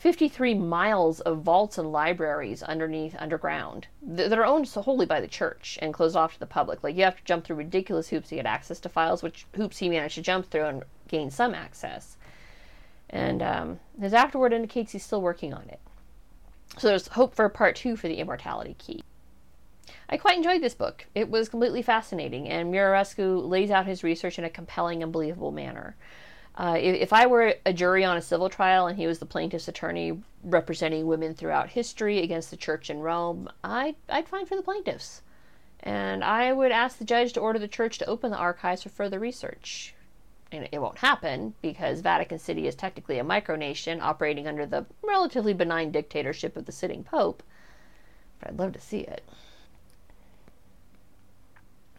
53 0.00 0.54
miles 0.54 1.20
of 1.20 1.42
vaults 1.42 1.76
and 1.76 1.92
libraries 1.92 2.62
underneath 2.62 3.14
underground 3.18 3.86
that 4.00 4.32
are 4.32 4.46
owned 4.46 4.66
solely 4.66 5.04
by 5.04 5.20
the 5.20 5.28
church 5.28 5.78
and 5.82 5.92
closed 5.92 6.16
off 6.16 6.32
to 6.32 6.40
the 6.40 6.46
public. 6.46 6.82
Like 6.82 6.96
you 6.96 7.04
have 7.04 7.18
to 7.18 7.24
jump 7.24 7.44
through 7.44 7.56
ridiculous 7.56 8.08
hoops 8.08 8.30
to 8.30 8.36
get 8.36 8.46
access 8.46 8.80
to 8.80 8.88
files, 8.88 9.22
which 9.22 9.44
hoops 9.54 9.76
he 9.76 9.90
managed 9.90 10.14
to 10.14 10.22
jump 10.22 10.48
through 10.50 10.64
and 10.64 10.82
gain 11.08 11.30
some 11.30 11.54
access. 11.54 12.16
And 13.10 13.42
um, 13.42 13.80
his 14.00 14.14
afterword 14.14 14.54
indicates 14.54 14.92
he's 14.92 15.04
still 15.04 15.20
working 15.20 15.52
on 15.52 15.68
it. 15.68 15.80
So 16.78 16.88
there's 16.88 17.08
hope 17.08 17.34
for 17.34 17.46
part 17.50 17.76
two 17.76 17.94
for 17.94 18.08
the 18.08 18.20
Immortality 18.20 18.76
Key. 18.78 19.02
I 20.08 20.16
quite 20.16 20.38
enjoyed 20.38 20.62
this 20.62 20.74
book. 20.74 21.04
It 21.14 21.28
was 21.28 21.50
completely 21.50 21.82
fascinating, 21.82 22.48
and 22.48 22.72
Muraresku 22.72 23.46
lays 23.46 23.70
out 23.70 23.84
his 23.84 24.02
research 24.02 24.38
in 24.38 24.44
a 24.46 24.50
compelling 24.50 25.02
and 25.02 25.12
believable 25.12 25.52
manner. 25.52 25.94
Uh, 26.60 26.76
if, 26.78 27.10
I 27.10 27.26
were 27.26 27.54
a 27.64 27.72
jury 27.72 28.04
on 28.04 28.18
a 28.18 28.20
civil 28.20 28.50
trial 28.50 28.86
and 28.86 28.98
he 28.98 29.06
was 29.06 29.18
the 29.18 29.24
plaintiff's 29.24 29.66
attorney 29.66 30.20
representing 30.44 31.06
women 31.06 31.32
throughout 31.32 31.70
history 31.70 32.22
against 32.22 32.50
the 32.50 32.56
church 32.58 32.90
in 32.90 32.98
Rome, 32.98 33.48
I'd, 33.64 33.96
I'd 34.10 34.28
find 34.28 34.46
for 34.46 34.56
the 34.56 34.62
plaintiffs. 34.62 35.22
And 35.82 36.22
I 36.22 36.52
would 36.52 36.70
ask 36.70 36.98
the 36.98 37.06
judge 37.06 37.32
to 37.32 37.40
order 37.40 37.58
the 37.58 37.66
church 37.66 37.96
to 37.96 38.04
open 38.04 38.30
the 38.30 38.36
archives 38.36 38.82
for 38.82 38.90
further 38.90 39.18
research. 39.18 39.94
And 40.52 40.68
it 40.70 40.82
won't 40.82 40.98
happen 40.98 41.54
because 41.62 42.02
Vatican 42.02 42.38
City 42.38 42.66
is 42.66 42.74
technically 42.74 43.18
a 43.18 43.24
micronation 43.24 44.02
operating 44.02 44.46
under 44.46 44.66
the 44.66 44.84
relatively 45.00 45.54
benign 45.54 45.90
dictatorship 45.90 46.58
of 46.58 46.66
the 46.66 46.72
sitting 46.72 47.04
pope. 47.04 47.42
But 48.38 48.50
I'd 48.50 48.58
love 48.58 48.74
to 48.74 48.80
see 48.82 49.00
it. 49.00 49.26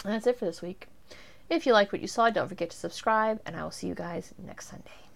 And 0.06 0.14
that's 0.14 0.28
it 0.28 0.38
for 0.38 0.46
this 0.46 0.62
week. 0.62 0.88
If 1.52 1.66
you 1.66 1.74
like 1.74 1.92
what 1.92 2.00
you 2.00 2.08
saw, 2.08 2.30
don't 2.30 2.48
forget 2.48 2.70
to 2.70 2.78
subscribe, 2.78 3.42
and 3.46 3.58
I 3.58 3.64
will 3.66 3.72
see 3.72 3.88
you 3.88 3.94
guys 3.94 4.34
next 4.42 4.70
Sunday. 4.70 5.11